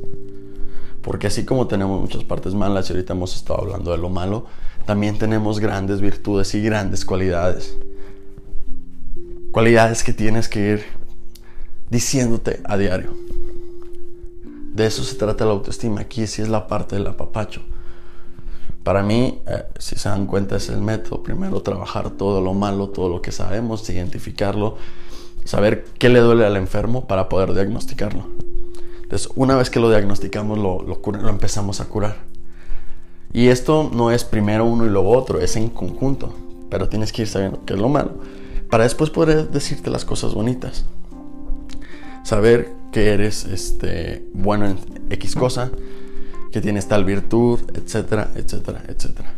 Porque 1.01 1.27
así 1.27 1.45
como 1.45 1.67
tenemos 1.67 1.99
muchas 1.99 2.23
partes 2.23 2.53
malas 2.53 2.89
y 2.89 2.93
ahorita 2.93 3.13
hemos 3.13 3.35
estado 3.35 3.61
hablando 3.61 3.91
de 3.91 3.97
lo 3.97 4.09
malo, 4.09 4.45
también 4.85 5.17
tenemos 5.17 5.59
grandes 5.59 6.01
virtudes 6.01 6.53
y 6.53 6.61
grandes 6.61 7.05
cualidades. 7.05 7.77
Cualidades 9.51 10.03
que 10.03 10.13
tienes 10.13 10.47
que 10.47 10.59
ir 10.71 10.85
diciéndote 11.89 12.61
a 12.63 12.77
diario. 12.77 13.13
De 14.73 14.85
eso 14.85 15.03
se 15.03 15.15
trata 15.15 15.45
la 15.45 15.51
autoestima. 15.51 16.01
Aquí 16.01 16.25
sí 16.27 16.41
es 16.41 16.49
la 16.49 16.67
parte 16.67 16.95
del 16.95 17.07
apapacho. 17.07 17.61
Para 18.83 19.03
mí, 19.03 19.41
eh, 19.47 19.65
si 19.77 19.95
se 19.95 20.09
dan 20.09 20.25
cuenta, 20.25 20.55
es 20.55 20.69
el 20.69 20.81
método. 20.81 21.21
Primero 21.21 21.61
trabajar 21.61 22.11
todo 22.11 22.41
lo 22.41 22.53
malo, 22.53 22.89
todo 22.89 23.09
lo 23.09 23.21
que 23.21 23.31
sabemos, 23.31 23.87
identificarlo, 23.89 24.77
saber 25.43 25.85
qué 25.99 26.09
le 26.09 26.19
duele 26.19 26.45
al 26.45 26.55
enfermo 26.55 27.05
para 27.05 27.29
poder 27.29 27.53
diagnosticarlo. 27.53 28.50
Entonces, 29.11 29.29
una 29.35 29.57
vez 29.57 29.69
que 29.69 29.81
lo 29.81 29.89
diagnosticamos, 29.89 30.57
lo, 30.57 31.01
empezamos 31.27 31.81
a 31.81 31.85
curar. 31.89 32.15
Y 33.33 33.49
esto 33.49 33.91
no 33.93 34.09
es 34.09 34.23
primero 34.23 34.63
uno 34.63 34.85
y 34.85 34.89
luego 34.89 35.09
otro, 35.09 35.41
es 35.41 35.57
en 35.57 35.67
conjunto. 35.67 36.33
Pero 36.69 36.87
tienes 36.87 37.11
que 37.11 37.23
ir 37.23 37.27
sabiendo 37.27 37.59
qué 37.65 37.73
es 37.73 37.79
lo 37.79 37.89
malo 37.89 38.13
para 38.69 38.85
después 38.85 39.09
poder 39.09 39.49
decirte 39.49 39.89
las 39.89 40.05
cosas 40.05 40.33
bonitas. 40.33 40.85
Saber 42.23 42.71
que 42.93 43.09
eres 43.09 43.43
este, 43.43 44.25
bueno 44.33 44.65
en 44.65 44.77
X 45.09 45.35
cosa, 45.35 45.71
que 46.53 46.61
tienes 46.61 46.87
tal 46.87 47.03
virtud, 47.03 47.59
etcétera, 47.73 48.31
etcétera, 48.33 48.81
etcétera. 48.87 49.33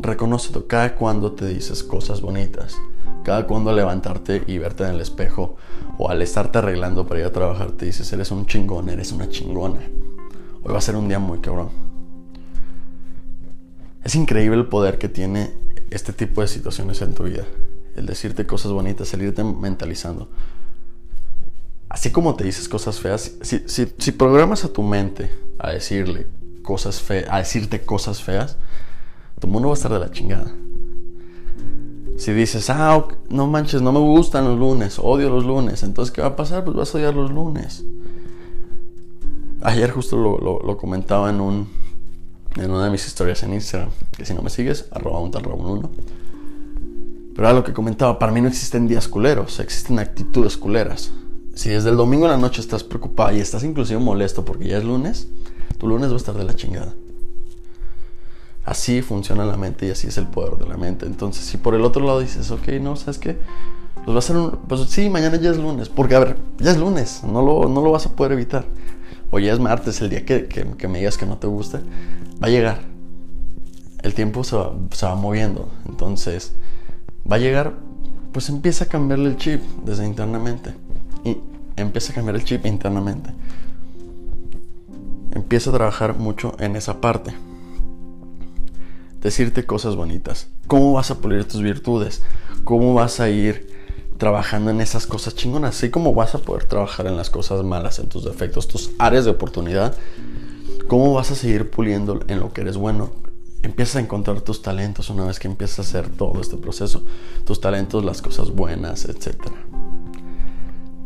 Reconócelo 0.00 0.66
cada 0.66 0.96
cuando 0.96 1.30
te 1.30 1.46
dices 1.46 1.84
cosas 1.84 2.20
bonitas, 2.20 2.76
cada 3.24 3.46
cuando 3.46 3.72
levantarte 3.72 4.42
y 4.46 4.58
verte 4.58 4.84
en 4.84 4.90
el 4.90 5.00
espejo 5.00 5.56
o 5.98 6.08
al 6.08 6.22
estarte 6.22 6.58
arreglando 6.58 7.06
para 7.06 7.20
ir 7.20 7.26
a 7.26 7.32
trabajar 7.32 7.72
te 7.72 7.86
dices 7.86 8.12
eres 8.12 8.30
un 8.30 8.46
chingón, 8.46 8.88
eres 8.88 9.12
una 9.12 9.28
chingona. 9.28 9.80
Hoy 10.62 10.72
va 10.72 10.78
a 10.78 10.82
ser 10.82 10.96
un 10.96 11.08
día 11.08 11.18
muy 11.18 11.40
cabrón. 11.40 11.70
Es 14.04 14.14
increíble 14.14 14.56
el 14.56 14.66
poder 14.66 14.98
que 14.98 15.08
tiene 15.08 15.52
este 15.90 16.12
tipo 16.12 16.40
de 16.40 16.48
situaciones 16.48 17.02
en 17.02 17.14
tu 17.14 17.24
vida. 17.24 17.44
El 17.96 18.06
decirte 18.06 18.46
cosas 18.46 18.72
bonitas, 18.72 19.12
el 19.14 19.22
irte 19.22 19.44
mentalizando 19.44 20.28
así 21.90 22.10
como 22.10 22.36
te 22.36 22.44
dices 22.44 22.68
cosas 22.68 23.00
feas, 23.00 23.32
si, 23.42 24.12
programas 24.12 24.64
a 24.64 24.72
tu 24.72 24.82
mente 24.82 25.30
a 25.58 25.72
decirle 25.72 26.28
cosas 26.62 27.00
feas, 27.00 27.26
a 27.30 27.38
decirte 27.38 27.82
cosas 27.82 28.22
feas, 28.22 28.56
tu 29.38 29.48
mundo 29.48 29.68
va 29.68 29.74
a 29.74 29.76
estar 29.76 29.92
de 29.92 29.98
la 29.98 30.10
chingada. 30.10 30.50
Si 32.20 32.34
dices, 32.34 32.68
ah, 32.68 33.02
no 33.30 33.46
manches, 33.46 33.80
no 33.80 33.92
me 33.92 33.98
gustan 33.98 34.44
los 34.44 34.58
lunes, 34.58 34.98
odio 34.98 35.30
los 35.30 35.46
lunes, 35.46 35.82
entonces 35.82 36.12
¿qué 36.12 36.20
va 36.20 36.26
a 36.26 36.36
pasar? 36.36 36.64
Pues 36.64 36.76
vas 36.76 36.94
a 36.94 36.98
odiar 36.98 37.14
los 37.14 37.30
lunes. 37.30 37.82
Ayer 39.62 39.90
justo 39.90 40.18
lo, 40.18 40.76
comentaba 40.76 41.30
en, 41.30 41.40
un, 41.40 41.68
en 42.56 42.70
una 42.70 42.84
de 42.84 42.90
mis 42.90 43.06
historias 43.06 43.42
en 43.42 43.54
Instagram, 43.54 43.88
que 44.14 44.26
si 44.26 44.34
no 44.34 44.42
me 44.42 44.50
sigues, 44.50 44.86
arroba 44.90 45.18
un 45.18 45.30
tal 45.30 45.46
1. 45.46 45.90
Pero 47.34 47.48
era 47.48 47.54
lo 47.54 47.64
que 47.64 47.72
comentaba, 47.72 48.18
para 48.18 48.32
mí 48.32 48.42
no 48.42 48.48
existen 48.48 48.86
días 48.86 49.08
culeros, 49.08 49.58
existen 49.58 49.98
actitudes 49.98 50.58
culeras. 50.58 51.12
Si 51.54 51.70
desde 51.70 51.88
el 51.88 51.96
domingo 51.96 52.26
en 52.26 52.32
la 52.32 52.36
noche 52.36 52.60
estás 52.60 52.84
preocupado 52.84 53.34
y 53.34 53.40
estás 53.40 53.64
inclusive 53.64 53.98
molesto 53.98 54.44
porque 54.44 54.68
ya 54.68 54.76
es 54.76 54.84
lunes, 54.84 55.26
tu 55.78 55.88
lunes 55.88 56.10
va 56.10 56.14
a 56.14 56.18
estar 56.18 56.36
de 56.36 56.44
la 56.44 56.54
chingada. 56.54 56.92
Así 58.70 59.02
funciona 59.02 59.44
la 59.44 59.56
mente 59.56 59.88
y 59.88 59.90
así 59.90 60.06
es 60.06 60.16
el 60.16 60.28
poder 60.28 60.56
de 60.56 60.64
la 60.64 60.76
mente. 60.76 61.04
Entonces, 61.04 61.44
si 61.44 61.56
por 61.56 61.74
el 61.74 61.82
otro 61.82 62.06
lado 62.06 62.20
dices, 62.20 62.52
ok, 62.52 62.68
no, 62.80 62.94
¿sabes 62.94 63.18
qué? 63.18 63.36
Pues 64.04 64.14
va 64.14 64.20
a 64.20 64.22
ser 64.22 64.36
un. 64.36 64.60
Pues 64.68 64.82
sí, 64.82 65.10
mañana 65.10 65.38
ya 65.38 65.50
es 65.50 65.56
lunes. 65.56 65.88
Porque, 65.88 66.14
a 66.14 66.20
ver, 66.20 66.36
ya 66.60 66.70
es 66.70 66.78
lunes. 66.78 67.24
No 67.24 67.42
lo, 67.42 67.68
no 67.68 67.82
lo 67.82 67.90
vas 67.90 68.06
a 68.06 68.14
poder 68.14 68.30
evitar. 68.30 68.64
O 69.32 69.40
ya 69.40 69.52
es 69.52 69.58
martes, 69.58 70.00
el 70.02 70.10
día 70.10 70.24
que, 70.24 70.46
que, 70.46 70.86
me 70.86 70.98
digas 70.98 71.18
que 71.18 71.26
no 71.26 71.36
te 71.36 71.48
gusta, 71.48 71.80
va 72.40 72.46
a 72.46 72.48
llegar. 72.48 72.82
El 74.04 74.14
tiempo 74.14 74.44
se 74.44 74.54
va, 74.54 74.72
se 74.92 75.04
va 75.04 75.16
moviendo. 75.16 75.68
Entonces, 75.88 76.52
va 77.28 77.36
a 77.36 77.38
llegar, 77.40 77.74
pues 78.30 78.50
empieza 78.50 78.84
a 78.84 78.86
cambiarle 78.86 79.30
el 79.30 79.36
chip 79.36 79.62
desde 79.84 80.06
internamente 80.06 80.76
y 81.24 81.38
empieza 81.74 82.12
a 82.12 82.14
cambiar 82.14 82.36
el 82.36 82.44
chip 82.44 82.64
internamente. 82.66 83.30
Empieza 85.32 85.70
a 85.70 85.72
trabajar 85.72 86.16
mucho 86.16 86.54
en 86.60 86.76
esa 86.76 87.00
parte. 87.00 87.34
Decirte 89.20 89.66
cosas 89.66 89.96
bonitas. 89.96 90.48
¿Cómo 90.66 90.92
vas 90.92 91.10
a 91.10 91.18
pulir 91.18 91.46
tus 91.46 91.62
virtudes? 91.62 92.22
¿Cómo 92.64 92.94
vas 92.94 93.20
a 93.20 93.28
ir 93.28 93.68
trabajando 94.18 94.70
en 94.70 94.80
esas 94.80 95.06
cosas 95.06 95.34
chingonas? 95.34 95.76
Así 95.76 95.90
como 95.90 96.14
vas 96.14 96.34
a 96.34 96.38
poder 96.38 96.64
trabajar 96.64 97.06
en 97.06 97.16
las 97.16 97.30
cosas 97.30 97.62
malas, 97.64 97.98
en 97.98 98.08
tus 98.08 98.24
defectos, 98.24 98.68
tus 98.68 98.92
áreas 98.98 99.24
de 99.24 99.30
oportunidad. 99.30 99.96
¿Cómo 100.88 101.14
vas 101.14 101.30
a 101.30 101.34
seguir 101.34 101.70
puliendo 101.70 102.20
en 102.28 102.40
lo 102.40 102.52
que 102.52 102.62
eres 102.62 102.76
bueno? 102.76 103.10
Empiezas 103.62 103.96
a 103.96 104.00
encontrar 104.00 104.40
tus 104.40 104.62
talentos 104.62 105.10
una 105.10 105.26
vez 105.26 105.38
que 105.38 105.48
empiezas 105.48 105.78
a 105.78 105.82
hacer 105.82 106.08
todo 106.08 106.40
este 106.40 106.56
proceso. 106.56 107.02
Tus 107.44 107.60
talentos, 107.60 108.04
las 108.04 108.22
cosas 108.22 108.50
buenas, 108.50 109.04
etcétera 109.04 109.56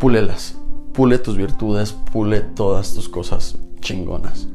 púlelas. 0.05 0.55
Pule 0.93 1.17
tus 1.17 1.39
virtudes, 1.39 1.93
pule 1.93 2.43
todas 2.43 2.93
tus 2.93 3.09
cosas 3.09 3.57
chingonas. 3.81 4.49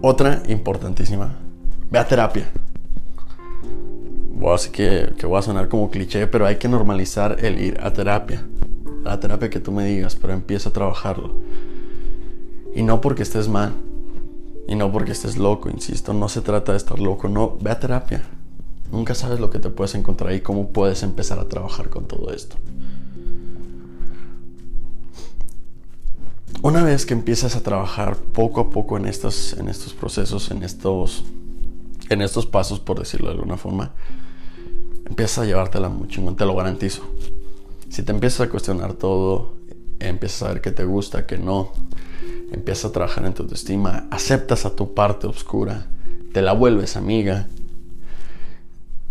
Otra 0.00 0.42
importantísima, 0.48 1.36
ve 1.90 1.98
a 1.98 2.06
terapia. 2.06 2.50
Así 4.52 4.70
que, 4.70 5.12
que 5.16 5.26
voy 5.26 5.38
a 5.38 5.42
sonar 5.42 5.68
como 5.68 5.90
cliché, 5.90 6.26
pero 6.26 6.46
hay 6.46 6.56
que 6.56 6.68
normalizar 6.68 7.36
el 7.44 7.60
ir 7.60 7.78
a 7.82 7.92
terapia. 7.92 8.44
La 9.04 9.20
terapia 9.20 9.50
que 9.50 9.60
tú 9.60 9.70
me 9.70 9.84
digas, 9.84 10.16
pero 10.16 10.32
empieza 10.32 10.70
a 10.70 10.72
trabajarlo. 10.72 11.40
Y 12.74 12.82
no 12.82 13.00
porque 13.00 13.22
estés 13.22 13.48
mal, 13.48 13.74
y 14.66 14.76
no 14.76 14.92
porque 14.92 15.12
estés 15.12 15.36
loco, 15.36 15.68
insisto, 15.70 16.12
no 16.12 16.28
se 16.28 16.40
trata 16.40 16.72
de 16.72 16.78
estar 16.78 16.98
loco, 16.98 17.28
no, 17.28 17.56
ve 17.60 17.70
a 17.70 17.78
terapia. 17.78 18.22
Nunca 18.92 19.14
sabes 19.14 19.40
lo 19.40 19.50
que 19.50 19.58
te 19.58 19.70
puedes 19.70 19.94
encontrar 19.94 20.32
y 20.32 20.40
cómo 20.40 20.68
puedes 20.68 21.02
empezar 21.02 21.38
a 21.38 21.48
trabajar 21.48 21.90
con 21.90 22.06
todo 22.06 22.32
esto. 22.32 22.56
Una 26.62 26.82
vez 26.82 27.06
que 27.06 27.14
empiezas 27.14 27.56
a 27.56 27.62
trabajar 27.62 28.16
poco 28.16 28.60
a 28.60 28.70
poco 28.70 28.96
en 28.96 29.06
estos, 29.06 29.54
en 29.54 29.68
estos 29.68 29.94
procesos, 29.94 30.50
en 30.50 30.62
estos, 30.62 31.24
en 32.10 32.20
estos 32.20 32.44
pasos, 32.44 32.78
por 32.80 32.98
decirlo 32.98 33.28
de 33.28 33.34
alguna 33.34 33.56
forma, 33.56 33.92
empiezas 35.06 35.38
a 35.38 35.46
llevártela 35.46 35.88
muy 35.88 36.08
chingón, 36.08 36.36
te 36.36 36.44
lo 36.44 36.54
garantizo. 36.54 37.02
Si 37.88 38.02
te 38.02 38.12
empiezas 38.12 38.42
a 38.42 38.50
cuestionar 38.50 38.92
todo, 38.92 39.54
empiezas 39.98 40.42
a 40.42 40.52
ver 40.52 40.60
qué 40.60 40.70
te 40.70 40.84
gusta, 40.84 41.26
qué 41.26 41.38
no, 41.38 41.72
empiezas 42.52 42.86
a 42.86 42.92
trabajar 42.92 43.24
en 43.24 43.32
tu 43.32 43.44
autoestima, 43.44 44.06
aceptas 44.10 44.66
a 44.66 44.76
tu 44.76 44.92
parte 44.92 45.26
oscura, 45.26 45.86
te 46.34 46.42
la 46.42 46.52
vuelves 46.52 46.96
amiga, 46.96 47.48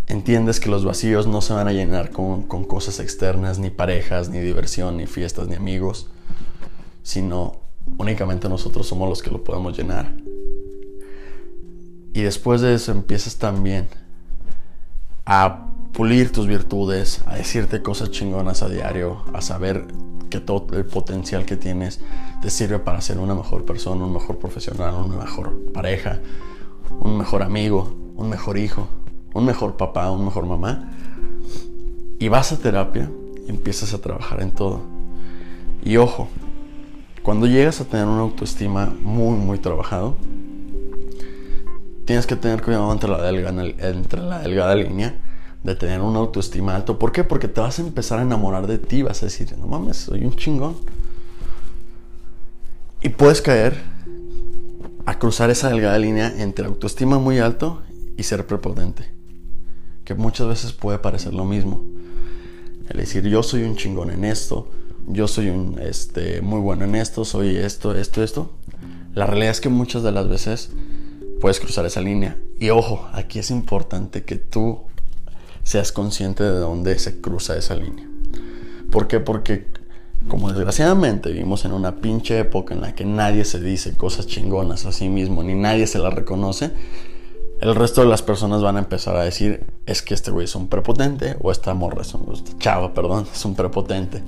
entiendes 0.06 0.60
que 0.60 0.70
los 0.70 0.86
vacíos 0.86 1.26
no 1.26 1.42
se 1.42 1.54
van 1.54 1.68
a 1.68 1.74
llenar 1.74 2.12
con, 2.12 2.44
con 2.44 2.64
cosas 2.66 3.00
externas, 3.00 3.58
ni 3.58 3.72
parejas, 3.72 4.30
ni 4.30 4.40
diversión, 4.40 4.98
ni 4.98 5.08
fiestas, 5.08 5.48
ni 5.48 5.56
amigos 5.56 6.10
sino 7.10 7.56
únicamente 7.98 8.48
nosotros 8.50 8.86
somos 8.88 9.10
los 9.10 9.24
que 9.24 9.32
lo 9.32 9.44
podemos 9.44 9.76
llenar. 9.76 10.14
Y 12.14 12.22
después 12.22 12.62
de 12.62 12.74
eso 12.74 12.92
empiezas 12.92 13.38
también 13.38 13.88
a 15.26 15.68
pulir 15.94 16.32
tus 16.32 16.48
virtudes, 16.48 17.22
a 17.28 17.36
decirte 17.36 17.82
cosas 17.82 18.12
chingonas 18.12 18.64
a 18.64 18.70
diario, 18.70 19.24
a 19.34 19.42
saber 19.42 19.86
que 20.30 20.40
todo 20.40 20.68
el 20.78 20.86
potencial 20.86 21.46
que 21.46 21.58
tienes 21.58 22.00
te 22.42 22.50
sirve 22.50 22.80
para 22.80 23.02
ser 23.02 23.20
una 23.20 23.36
mejor 23.36 23.66
persona, 23.66 24.06
un 24.06 24.14
mejor 24.14 24.38
profesional, 24.38 24.96
una 24.96 25.18
mejor 25.18 25.72
pareja, 25.74 26.20
un 27.00 27.18
mejor 27.18 27.42
amigo, 27.42 27.96
un 28.16 28.30
mejor 28.30 28.58
hijo, 28.58 28.88
un 29.34 29.46
mejor 29.46 29.78
papá, 29.78 30.10
un 30.12 30.26
mejor 30.26 30.46
mamá. 30.46 30.92
Y 32.20 32.28
vas 32.28 32.52
a 32.52 32.58
terapia 32.58 33.10
y 33.48 33.50
empiezas 33.50 33.94
a 33.94 34.02
trabajar 34.02 34.42
en 34.42 34.52
todo. 34.52 34.82
Y 35.84 35.98
ojo, 35.98 36.28
cuando 37.24 37.48
llegas 37.48 37.82
a 37.82 37.86
tener 37.86 38.06
una 38.06 38.22
autoestima 38.22 38.94
muy, 39.02 39.38
muy 39.38 39.58
trabajado, 39.58 40.16
tienes 42.10 42.26
que 42.26 42.36
tener 42.36 42.64
cuidado 42.64 42.92
entre 42.92 43.08
la 43.08 43.22
delgada, 43.22 43.64
entre 43.88 44.20
la 44.22 44.40
delgada 44.40 44.74
línea 44.74 45.14
de 45.62 45.76
tener 45.76 46.02
una 46.02 46.18
autoestima 46.18 46.76
alto. 46.76 46.98
¿Por 46.98 47.12
qué? 47.12 47.24
Porque 47.24 47.48
te 47.48 47.62
vas 47.62 47.78
a 47.78 47.84
empezar 47.84 48.18
a 48.18 48.24
enamorar 48.24 48.66
de 48.66 48.80
ti, 48.80 49.04
vas 49.04 49.22
a 49.22 49.28
decir, 49.28 49.56
no 49.60 49.68
mames, 49.68 49.98
soy 49.98 50.26
un 50.26 50.36
chingón. 50.36 50.76
Y 53.04 53.10
puedes 53.10 53.44
caer 53.44 53.78
a 55.06 55.20
cruzar 55.20 55.52
esa 55.52 55.70
delgada 55.70 56.00
línea 56.00 56.34
entre 56.42 56.66
autoestima 56.66 57.20
muy 57.20 57.38
alto 57.38 57.84
y 58.18 58.24
ser 58.24 58.48
prepotente, 58.48 59.06
que 60.04 60.16
muchas 60.16 60.48
veces 60.48 60.72
puede 60.72 60.98
parecer 60.98 61.36
lo 61.36 61.46
mismo. 61.46 61.84
El 62.90 62.98
decir, 62.98 63.24
yo 63.28 63.44
soy 63.44 63.62
un 63.62 63.76
chingón 63.76 64.10
en 64.10 64.26
esto, 64.26 64.68
yo 65.06 65.28
soy 65.28 65.50
un 65.50 65.78
este, 65.80 66.42
muy 66.42 66.60
bueno 66.60 66.86
en 66.86 66.96
esto, 66.96 67.24
soy 67.24 67.56
esto, 67.56 67.94
esto, 67.94 68.24
esto. 68.24 68.52
La 69.14 69.28
realidad 69.28 69.52
es 69.52 69.62
que 69.62 69.70
muchas 69.70 70.02
de 70.02 70.12
las 70.12 70.28
veces 70.28 70.72
puedes 71.40 71.60
cruzar 71.60 71.86
esa 71.86 72.02
línea. 72.02 72.38
Y 72.60 72.70
ojo, 72.70 73.08
aquí 73.14 73.40
es 73.40 73.52
importante 73.52 74.24
que 74.24 74.36
tú 74.36 74.82
seas 75.64 75.92
consciente 75.92 76.44
de 76.44 76.60
dónde 76.60 76.98
se 77.00 77.22
cruza 77.22 77.58
esa 77.58 77.76
línea. 77.76 78.08
¿Por 78.92 79.08
qué? 79.08 79.20
Porque 79.20 79.68
como 80.28 80.50
desgraciadamente 80.50 81.32
vivimos 81.32 81.66
en 81.66 81.72
una 81.72 81.98
pinche 81.98 82.40
época 82.40 82.74
en 82.74 82.82
la 82.82 82.94
que 82.94 83.06
nadie 83.06 83.46
se 83.46 83.60
dice 83.60 83.96
cosas 83.96 84.28
chingonas 84.28 84.86
a 84.86 84.92
sí 84.92 85.10
mismo, 85.10 85.44
ni 85.44 85.56
nadie 85.56 85.88
se 85.88 86.00
las 86.00 86.14
reconoce, 86.14 86.72
el 87.62 87.76
resto 87.76 88.02
de 88.02 88.08
las 88.08 88.22
personas 88.22 88.62
van 88.62 88.78
a 88.78 88.80
empezar 88.80 89.16
a 89.16 89.24
decir, 89.24 89.66
es 89.86 90.02
que 90.02 90.14
este 90.14 90.32
güey 90.32 90.46
es 90.46 90.56
un 90.56 90.68
prepotente, 90.68 91.36
o 91.42 91.52
esta 91.52 91.74
morra 91.74 92.04
es 92.04 92.14
un, 92.14 92.34
esta 92.34 92.58
chava, 92.58 92.94
perdón, 92.94 93.28
es 93.34 93.46
un 93.46 93.56
prepotente. 93.56 94.24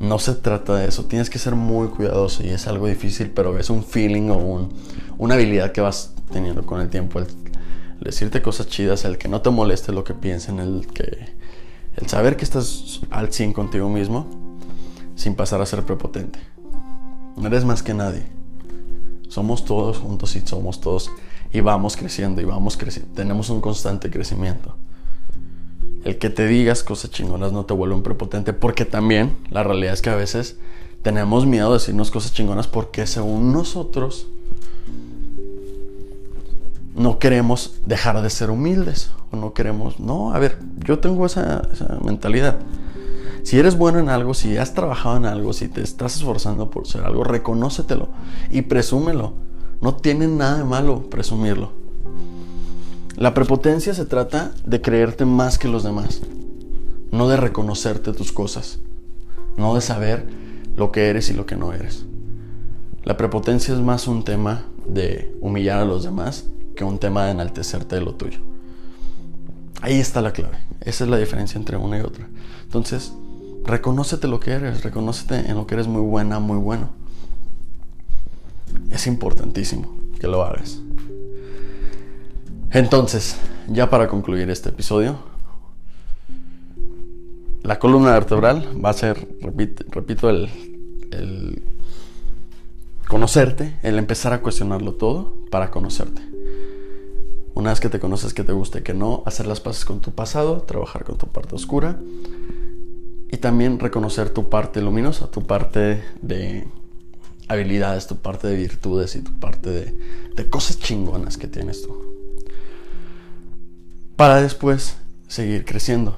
No 0.00 0.18
se 0.18 0.32
trata 0.32 0.76
de 0.76 0.88
eso, 0.88 1.04
tienes 1.04 1.28
que 1.28 1.38
ser 1.38 1.54
muy 1.54 1.88
cuidadoso 1.88 2.42
y 2.42 2.48
es 2.48 2.66
algo 2.66 2.86
difícil, 2.86 3.30
pero 3.32 3.58
es 3.58 3.68
un 3.68 3.84
feeling 3.84 4.30
o 4.30 4.70
una 5.18 5.34
habilidad 5.34 5.72
que 5.72 5.82
vas 5.82 6.14
teniendo 6.32 6.64
con 6.64 6.80
el 6.80 6.88
tiempo. 6.88 7.18
El, 7.18 7.26
decirte 8.00 8.40
cosas 8.40 8.66
chidas, 8.66 9.04
el 9.04 9.18
que 9.18 9.28
no 9.28 9.42
te 9.42 9.50
moleste 9.50 9.92
lo 9.92 10.02
que 10.02 10.14
piensen, 10.14 10.58
el 10.58 10.86
que 10.86 11.34
el 11.96 12.08
saber 12.08 12.38
que 12.38 12.44
estás 12.44 13.02
al 13.10 13.30
100 13.30 13.52
contigo 13.52 13.90
mismo 13.90 14.26
sin 15.16 15.34
pasar 15.34 15.60
a 15.60 15.66
ser 15.66 15.84
prepotente. 15.84 16.38
No 17.36 17.46
eres 17.48 17.66
más 17.66 17.82
que 17.82 17.92
nadie. 17.92 18.22
Somos 19.28 19.66
todos 19.66 19.98
juntos 19.98 20.34
y 20.34 20.40
somos 20.40 20.80
todos 20.80 21.10
y 21.52 21.60
vamos 21.60 21.98
creciendo 21.98 22.40
y 22.40 22.46
vamos 22.46 22.78
creciendo. 22.78 23.12
Tenemos 23.14 23.50
un 23.50 23.60
constante 23.60 24.10
crecimiento 24.10 24.76
el 26.04 26.18
que 26.18 26.30
te 26.30 26.46
digas 26.46 26.82
cosas 26.82 27.10
chingonas 27.10 27.52
no 27.52 27.64
te 27.66 27.74
vuelve 27.74 27.94
un 27.94 28.02
prepotente, 28.02 28.52
porque 28.52 28.84
también 28.84 29.36
la 29.50 29.62
realidad 29.62 29.94
es 29.94 30.02
que 30.02 30.10
a 30.10 30.16
veces 30.16 30.56
tenemos 31.02 31.46
miedo 31.46 31.68
de 31.68 31.78
decirnos 31.78 32.10
cosas 32.10 32.32
chingonas 32.32 32.66
porque 32.66 33.06
según 33.06 33.52
nosotros 33.52 34.26
no 36.94 37.18
queremos 37.18 37.80
dejar 37.86 38.20
de 38.20 38.30
ser 38.30 38.50
humildes 38.50 39.10
o 39.30 39.36
no 39.36 39.54
queremos, 39.54 40.00
no, 40.00 40.34
a 40.34 40.38
ver, 40.38 40.58
yo 40.84 40.98
tengo 40.98 41.24
esa, 41.26 41.68
esa 41.72 41.98
mentalidad. 42.04 42.58
Si 43.42 43.58
eres 43.58 43.76
bueno 43.76 43.98
en 43.98 44.08
algo, 44.08 44.34
si 44.34 44.58
has 44.58 44.74
trabajado 44.74 45.16
en 45.16 45.24
algo, 45.24 45.52
si 45.52 45.68
te 45.68 45.82
estás 45.82 46.16
esforzando 46.16 46.70
por 46.70 46.86
ser 46.86 47.04
algo, 47.04 47.24
reconócetelo 47.24 48.08
y 48.50 48.62
presúmelo. 48.62 49.32
No 49.80 49.94
tiene 49.94 50.26
nada 50.26 50.58
de 50.58 50.64
malo 50.64 51.08
presumirlo. 51.08 51.79
La 53.16 53.34
prepotencia 53.34 53.92
se 53.92 54.06
trata 54.06 54.52
de 54.64 54.80
creerte 54.80 55.24
más 55.24 55.58
que 55.58 55.68
los 55.68 55.82
demás, 55.82 56.20
no 57.10 57.28
de 57.28 57.36
reconocerte 57.36 58.12
tus 58.12 58.32
cosas, 58.32 58.78
no 59.56 59.74
de 59.74 59.80
saber 59.80 60.26
lo 60.76 60.92
que 60.92 61.08
eres 61.08 61.28
y 61.28 61.34
lo 61.34 61.44
que 61.44 61.56
no 61.56 61.72
eres. 61.72 62.06
La 63.04 63.16
prepotencia 63.16 63.74
es 63.74 63.80
más 63.80 64.06
un 64.06 64.24
tema 64.24 64.64
de 64.86 65.34
humillar 65.40 65.80
a 65.80 65.84
los 65.84 66.04
demás 66.04 66.44
que 66.76 66.84
un 66.84 66.98
tema 66.98 67.24
de 67.24 67.32
enaltecerte 67.32 67.96
de 67.96 68.02
lo 68.02 68.14
tuyo. 68.14 68.38
Ahí 69.82 69.98
está 69.98 70.20
la 70.20 70.32
clave. 70.32 70.58
Esa 70.80 71.04
es 71.04 71.10
la 71.10 71.18
diferencia 71.18 71.58
entre 71.58 71.76
una 71.76 71.98
y 71.98 72.02
otra. 72.02 72.28
Entonces, 72.62 73.12
reconócete 73.64 74.28
lo 74.28 74.40
que 74.40 74.52
eres, 74.52 74.82
reconócete 74.82 75.50
en 75.50 75.56
lo 75.56 75.66
que 75.66 75.74
eres 75.74 75.88
muy 75.88 76.02
buena, 76.02 76.38
muy 76.38 76.58
bueno. 76.58 76.90
Es 78.90 79.06
importantísimo 79.06 79.88
que 80.18 80.26
lo 80.26 80.42
hagas. 80.44 80.80
Entonces, 82.72 83.36
ya 83.68 83.90
para 83.90 84.06
concluir 84.06 84.48
este 84.48 84.68
episodio, 84.68 85.18
la 87.64 87.80
columna 87.80 88.12
vertebral 88.12 88.68
va 88.82 88.90
a 88.90 88.92
ser, 88.92 89.26
repito, 89.40 90.30
el, 90.30 91.62
conocerte, 93.08 93.76
el 93.82 93.98
empezar 93.98 94.32
a 94.32 94.40
cuestionarlo 94.40 94.94
todo 94.94 95.34
para 95.50 95.72
conocerte. 95.72 96.22
Una 97.54 97.70
vez 97.70 97.80
que 97.80 97.88
te 97.88 97.98
conoces 97.98 98.34
que 98.34 98.44
te 98.44 98.52
guste, 98.52 98.84
que 98.84 98.94
no, 98.94 99.24
hacer 99.26 99.48
las 99.48 99.58
paces 99.58 99.84
con 99.84 100.00
tu 100.00 100.12
pasado, 100.12 100.62
trabajar 100.62 101.02
con 101.02 101.18
tu 101.18 101.26
parte 101.26 101.56
oscura 101.56 101.98
y 103.32 103.36
también 103.38 103.80
reconocer 103.80 104.30
tu 104.30 104.48
parte 104.48 104.80
luminosa, 104.80 105.28
tu 105.28 105.44
parte 105.44 106.04
de 106.22 106.68
habilidades, 107.48 108.06
tu 108.06 108.16
parte 108.16 108.46
de 108.46 108.54
virtudes 108.54 109.16
y 109.16 109.22
tu 109.22 109.32
parte 109.40 109.70
de, 109.70 109.98
de 110.36 110.48
cosas 110.48 110.78
chingonas 110.78 111.36
que 111.36 111.48
tienes 111.48 111.82
tú 111.82 112.19
para 114.20 114.42
después 114.42 114.98
seguir 115.28 115.64
creciendo. 115.64 116.14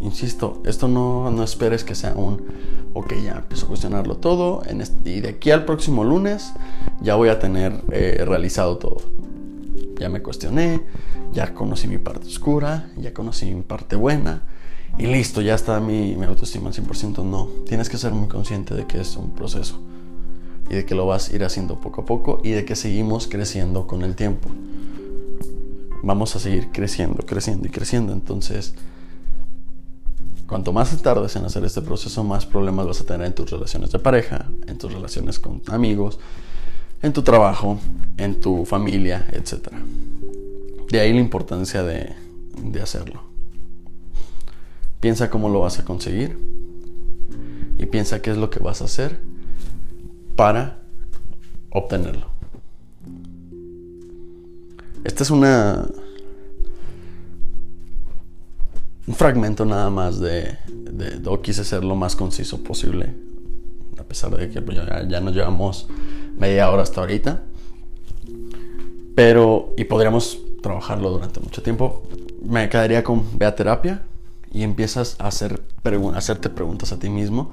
Insisto, 0.00 0.60
esto 0.66 0.88
no, 0.88 1.30
no 1.30 1.44
esperes 1.44 1.84
que 1.84 1.94
sea 1.94 2.12
un, 2.14 2.42
ok, 2.92 3.14
ya 3.24 3.34
empiezo 3.34 3.66
a 3.66 3.68
cuestionarlo 3.68 4.16
todo 4.16 4.62
y 5.04 5.20
de 5.20 5.28
aquí 5.28 5.52
al 5.52 5.64
próximo 5.64 6.02
lunes 6.02 6.54
ya 7.00 7.14
voy 7.14 7.28
a 7.28 7.38
tener 7.38 7.84
eh, 7.92 8.24
realizado 8.26 8.78
todo. 8.78 8.96
Ya 10.00 10.08
me 10.08 10.22
cuestioné, 10.22 10.82
ya 11.32 11.54
conocí 11.54 11.86
mi 11.86 11.98
parte 11.98 12.26
oscura, 12.26 12.90
ya 12.96 13.14
conocí 13.14 13.46
mi 13.54 13.62
parte 13.62 13.94
buena 13.94 14.42
y 14.98 15.06
listo, 15.06 15.40
ya 15.40 15.54
está 15.54 15.78
mi, 15.78 16.16
mi 16.16 16.26
autoestima 16.26 16.70
al 16.70 16.74
100%. 16.74 17.22
No, 17.22 17.46
tienes 17.64 17.88
que 17.88 17.96
ser 17.96 18.10
muy 18.10 18.26
consciente 18.26 18.74
de 18.74 18.88
que 18.88 19.00
es 19.00 19.16
un 19.16 19.36
proceso 19.36 19.78
y 20.68 20.74
de 20.74 20.84
que 20.84 20.96
lo 20.96 21.06
vas 21.06 21.30
a 21.30 21.36
ir 21.36 21.44
haciendo 21.44 21.80
poco 21.80 22.00
a 22.00 22.04
poco 22.06 22.40
y 22.42 22.50
de 22.50 22.64
que 22.64 22.74
seguimos 22.74 23.28
creciendo 23.28 23.86
con 23.86 24.02
el 24.02 24.16
tiempo 24.16 24.50
vamos 26.04 26.36
a 26.36 26.38
seguir 26.38 26.70
creciendo, 26.70 27.24
creciendo 27.26 27.66
y 27.66 27.70
creciendo. 27.70 28.12
Entonces, 28.12 28.74
cuanto 30.46 30.72
más 30.72 30.96
tardes 31.02 31.34
en 31.36 31.44
hacer 31.44 31.64
este 31.64 31.82
proceso, 31.82 32.22
más 32.22 32.46
problemas 32.46 32.86
vas 32.86 33.00
a 33.00 33.04
tener 33.04 33.26
en 33.26 33.34
tus 33.34 33.50
relaciones 33.50 33.90
de 33.90 33.98
pareja, 33.98 34.46
en 34.66 34.78
tus 34.78 34.92
relaciones 34.92 35.38
con 35.38 35.62
amigos, 35.68 36.18
en 37.02 37.12
tu 37.12 37.22
trabajo, 37.22 37.78
en 38.16 38.40
tu 38.40 38.64
familia, 38.64 39.26
etc. 39.32 39.68
De 40.90 41.00
ahí 41.00 41.12
la 41.12 41.20
importancia 41.20 41.82
de, 41.82 42.14
de 42.62 42.82
hacerlo. 42.82 43.22
Piensa 45.00 45.30
cómo 45.30 45.48
lo 45.48 45.60
vas 45.60 45.78
a 45.78 45.84
conseguir 45.84 46.38
y 47.78 47.86
piensa 47.86 48.22
qué 48.22 48.30
es 48.30 48.36
lo 48.36 48.50
que 48.50 48.60
vas 48.60 48.80
a 48.82 48.86
hacer 48.86 49.20
para 50.36 50.82
obtenerlo. 51.70 52.33
Esta 55.04 55.22
es 55.22 55.30
una. 55.30 55.86
Un 59.06 59.14
fragmento 59.14 59.64
nada 59.64 59.90
más 59.90 60.18
de. 60.18 60.56
de 60.66 61.40
quise 61.42 61.62
ser 61.64 61.84
lo 61.84 61.94
más 61.94 62.16
conciso 62.16 62.62
posible. 62.62 63.14
A 63.98 64.02
pesar 64.02 64.34
de 64.34 64.48
que 64.48 64.62
pues, 64.62 64.78
ya, 64.78 65.06
ya 65.06 65.20
nos 65.20 65.34
llevamos 65.34 65.86
media 66.38 66.70
hora 66.70 66.82
hasta 66.82 67.02
ahorita. 67.02 67.42
Pero. 69.14 69.74
Y 69.76 69.84
podríamos 69.84 70.38
trabajarlo 70.62 71.10
durante 71.10 71.38
mucho 71.40 71.62
tiempo. 71.62 72.02
Me 72.42 72.68
quedaría 72.70 73.04
con 73.04 73.38
ve 73.38 73.44
a 73.44 73.54
terapia 73.54 74.02
y 74.50 74.62
empiezas 74.62 75.16
a 75.18 75.26
hacer 75.26 75.60
hacerte 76.14 76.48
preguntas 76.48 76.92
a 76.92 76.98
ti 76.98 77.10
mismo 77.10 77.52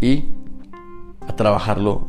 y 0.00 0.24
a 1.26 1.36
trabajarlo 1.36 2.06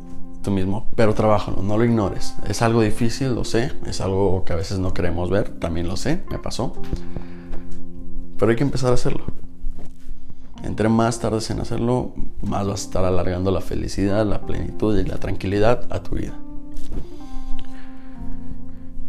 mismo, 0.51 0.87
pero 0.95 1.13
trabajalo, 1.13 1.61
no 1.61 1.77
lo 1.77 1.85
ignores. 1.85 2.35
Es 2.47 2.61
algo 2.61 2.81
difícil, 2.81 3.33
lo 3.33 3.43
sé, 3.43 3.71
es 3.85 4.01
algo 4.01 4.43
que 4.45 4.53
a 4.53 4.55
veces 4.55 4.79
no 4.79 4.93
queremos 4.93 5.29
ver, 5.29 5.49
también 5.49 5.87
lo 5.87 5.97
sé, 5.97 6.23
me 6.29 6.39
pasó. 6.39 6.73
Pero 8.37 8.49
hay 8.49 8.55
que 8.55 8.63
empezar 8.63 8.91
a 8.91 8.95
hacerlo. 8.95 9.25
Entre 10.63 10.89
más 10.89 11.19
tardes 11.19 11.49
en 11.49 11.59
hacerlo, 11.59 12.13
más 12.41 12.67
vas 12.67 12.81
a 12.81 12.83
estar 12.85 13.05
alargando 13.05 13.51
la 13.51 13.61
felicidad, 13.61 14.25
la 14.25 14.41
plenitud 14.41 14.97
y 14.97 15.03
la 15.03 15.17
tranquilidad 15.17 15.85
a 15.89 16.01
tu 16.01 16.15
vida. 16.15 16.33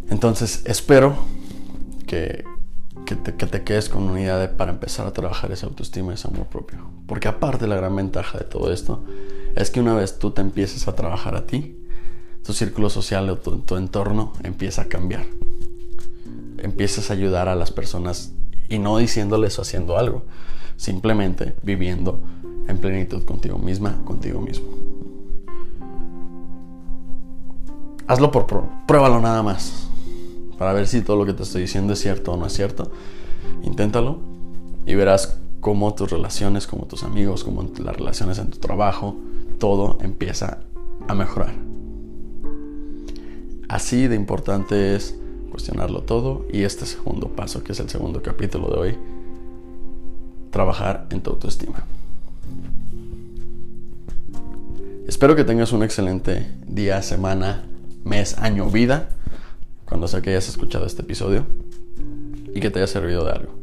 Entonces, 0.09 0.63
espero 0.65 1.15
que, 2.07 2.43
que, 3.09 3.15
te, 3.15 3.33
que 3.33 3.47
te 3.47 3.63
quedes 3.63 3.89
con 3.89 4.03
una 4.03 4.55
para 4.55 4.71
empezar 4.71 5.07
a 5.07 5.13
trabajar 5.13 5.51
esa 5.51 5.65
autoestima 5.65 6.11
y 6.11 6.13
ese 6.13 6.27
amor 6.27 6.45
propio. 6.45 6.91
Porque 7.07 7.27
aparte 7.27 7.65
la 7.65 7.75
gran 7.75 7.95
ventaja 7.95 8.37
de 8.37 8.45
todo 8.45 8.71
esto 8.71 9.03
es 9.55 9.71
que 9.71 9.79
una 9.79 9.95
vez 9.95 10.19
tú 10.19 10.29
te 10.29 10.41
empieces 10.41 10.87
a 10.87 10.93
trabajar 10.93 11.35
a 11.35 11.47
ti, 11.47 11.75
tu 12.45 12.53
círculo 12.53 12.87
social 12.91 13.27
o 13.31 13.37
tu, 13.37 13.75
entorno 13.77 14.33
empieza 14.43 14.83
a 14.83 14.85
cambiar. 14.85 15.25
Empiezas 16.59 17.09
a 17.09 17.13
ayudar 17.13 17.47
a 17.47 17.55
las 17.55 17.71
personas 17.71 18.33
y 18.67 18.77
no 18.77 18.99
diciéndoles 18.99 19.57
o 19.57 19.63
haciendo 19.63 19.97
algo, 19.97 20.25
simplemente 20.77 21.55
viviendo 21.63 22.21
en 22.67 22.77
plenitud 22.77 23.23
contigo 23.23 23.57
misma, 23.57 24.05
contigo 24.05 24.39
mismo. 24.39 24.67
hazlo 28.05 28.31
por 28.31 28.45
pruébalo 28.85 29.19
nada 29.19 29.41
más. 29.41 29.88
Para 30.59 30.73
ver 30.73 30.87
si 30.87 31.01
todo 31.01 31.15
lo 31.15 31.25
que 31.25 31.33
te 31.33 31.43
estoy 31.43 31.61
diciendo 31.61 31.93
es 31.93 31.99
cierto 31.99 32.33
o 32.33 32.37
no 32.37 32.45
es 32.45 32.51
cierto. 32.51 32.91
Inténtalo 33.63 34.19
y 34.85 34.93
verás 34.93 35.39
cómo 35.61 35.95
tus 35.95 36.11
relaciones, 36.11 36.67
como 36.67 36.85
tus 36.85 37.03
amigos, 37.03 37.45
como 37.45 37.63
las 37.63 37.95
relaciones 37.95 38.39
en 38.39 38.49
tu 38.49 38.57
trabajo, 38.57 39.15
todo 39.57 39.97
empieza 40.01 40.59
a 41.07 41.15
mejorar. 41.15 41.53
Así 43.69 44.09
de 44.09 44.17
importante 44.17 44.97
es 44.97 45.17
cuestionarlo 45.49 46.01
todo 46.01 46.45
y 46.51 46.63
este 46.63 46.85
segundo 46.85 47.29
paso, 47.29 47.63
que 47.63 47.71
es 47.71 47.79
el 47.79 47.89
segundo 47.89 48.21
capítulo 48.21 48.67
de 48.67 48.77
hoy, 48.77 48.97
trabajar 50.51 51.07
en 51.11 51.21
tu 51.21 51.31
autoestima. 51.31 51.85
Espero 55.07 55.37
que 55.37 55.45
tengas 55.45 55.71
un 55.71 55.83
excelente 55.83 56.51
día, 56.67 57.01
semana, 57.01 57.63
mes, 58.03 58.37
año, 58.37 58.69
vida, 58.69 59.15
cuando 59.89 60.07
sea 60.07 60.21
que 60.21 60.29
hayas 60.29 60.47
escuchado 60.47 60.85
este 60.85 61.01
episodio 61.01 61.45
y 62.53 62.59
que 62.59 62.69
te 62.69 62.79
haya 62.79 62.87
servido 62.87 63.25
de 63.25 63.31
algo. 63.31 63.53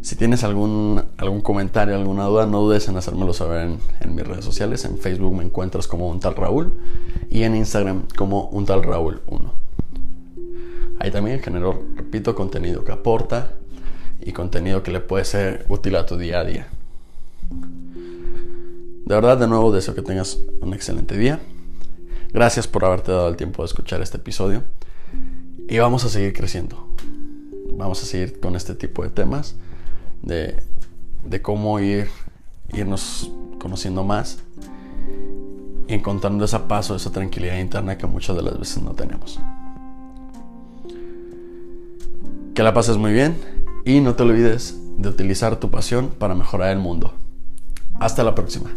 Si 0.00 0.14
tienes 0.14 0.44
algún, 0.44 1.02
algún 1.16 1.40
comentario, 1.40 1.96
alguna 1.96 2.26
duda, 2.26 2.46
no 2.46 2.60
dudes 2.60 2.86
en 2.86 2.96
hacérmelo 2.96 3.32
saber 3.32 3.76
en, 4.00 4.14
mis 4.14 4.24
redes 4.24 4.44
sociales. 4.44 4.84
En 4.84 4.98
Facebook 4.98 5.34
me 5.34 5.42
encuentras 5.42 5.88
como 5.88 6.08
un 6.08 6.20
tal 6.20 6.36
Raúl 6.36 6.74
y 7.28 7.42
en 7.42 7.56
Instagram 7.56 8.04
como 8.16 8.44
un 8.50 8.66
tal 8.66 8.84
Raúl 8.84 9.20
1. 9.26 9.52
Ahí 11.00 11.10
también 11.10 11.40
genero, 11.40 11.82
repito, 11.96 12.36
contenido 12.36 12.84
que 12.84 12.92
aporta 12.92 13.54
y 14.20 14.30
contenido 14.30 14.84
que 14.84 14.92
le 14.92 15.00
puede 15.00 15.24
ser 15.24 15.66
útil 15.68 15.96
a 15.96 16.06
tu 16.06 16.16
día 16.16 16.38
a 16.38 16.44
día. 16.44 16.68
De 19.06 19.14
verdad, 19.14 19.38
de 19.38 19.48
nuevo 19.48 19.72
deseo 19.72 19.96
que 19.96 20.02
tengas 20.02 20.38
un 20.60 20.72
excelente 20.72 21.16
día. 21.18 21.40
Gracias 22.32 22.66
por 22.68 22.84
haberte 22.84 23.12
dado 23.12 23.28
el 23.28 23.36
tiempo 23.36 23.62
de 23.62 23.66
escuchar 23.66 24.02
este 24.02 24.18
episodio. 24.18 24.62
Y 25.68 25.78
vamos 25.78 26.04
a 26.04 26.08
seguir 26.08 26.32
creciendo. 26.32 26.88
Vamos 27.72 28.02
a 28.02 28.06
seguir 28.06 28.40
con 28.40 28.56
este 28.56 28.74
tipo 28.74 29.02
de 29.02 29.10
temas 29.10 29.56
de, 30.22 30.62
de 31.24 31.42
cómo 31.42 31.78
ir, 31.80 32.08
irnos 32.72 33.30
conociendo 33.58 34.04
más 34.04 34.38
y 35.88 35.94
encontrando 35.94 36.44
ese 36.44 36.58
paso, 36.60 36.96
esa 36.96 37.10
tranquilidad 37.10 37.58
interna 37.58 37.98
que 37.98 38.06
muchas 38.06 38.36
de 38.36 38.42
las 38.42 38.58
veces 38.58 38.82
no 38.82 38.92
tenemos. 38.92 39.40
Que 42.54 42.62
la 42.62 42.72
pases 42.72 42.96
muy 42.96 43.12
bien 43.12 43.36
y 43.84 44.00
no 44.00 44.14
te 44.14 44.22
olvides 44.22 44.78
de 44.98 45.08
utilizar 45.08 45.60
tu 45.60 45.70
pasión 45.70 46.08
para 46.18 46.34
mejorar 46.34 46.70
el 46.70 46.78
mundo. 46.78 47.14
Hasta 48.00 48.24
la 48.24 48.34
próxima. 48.34 48.70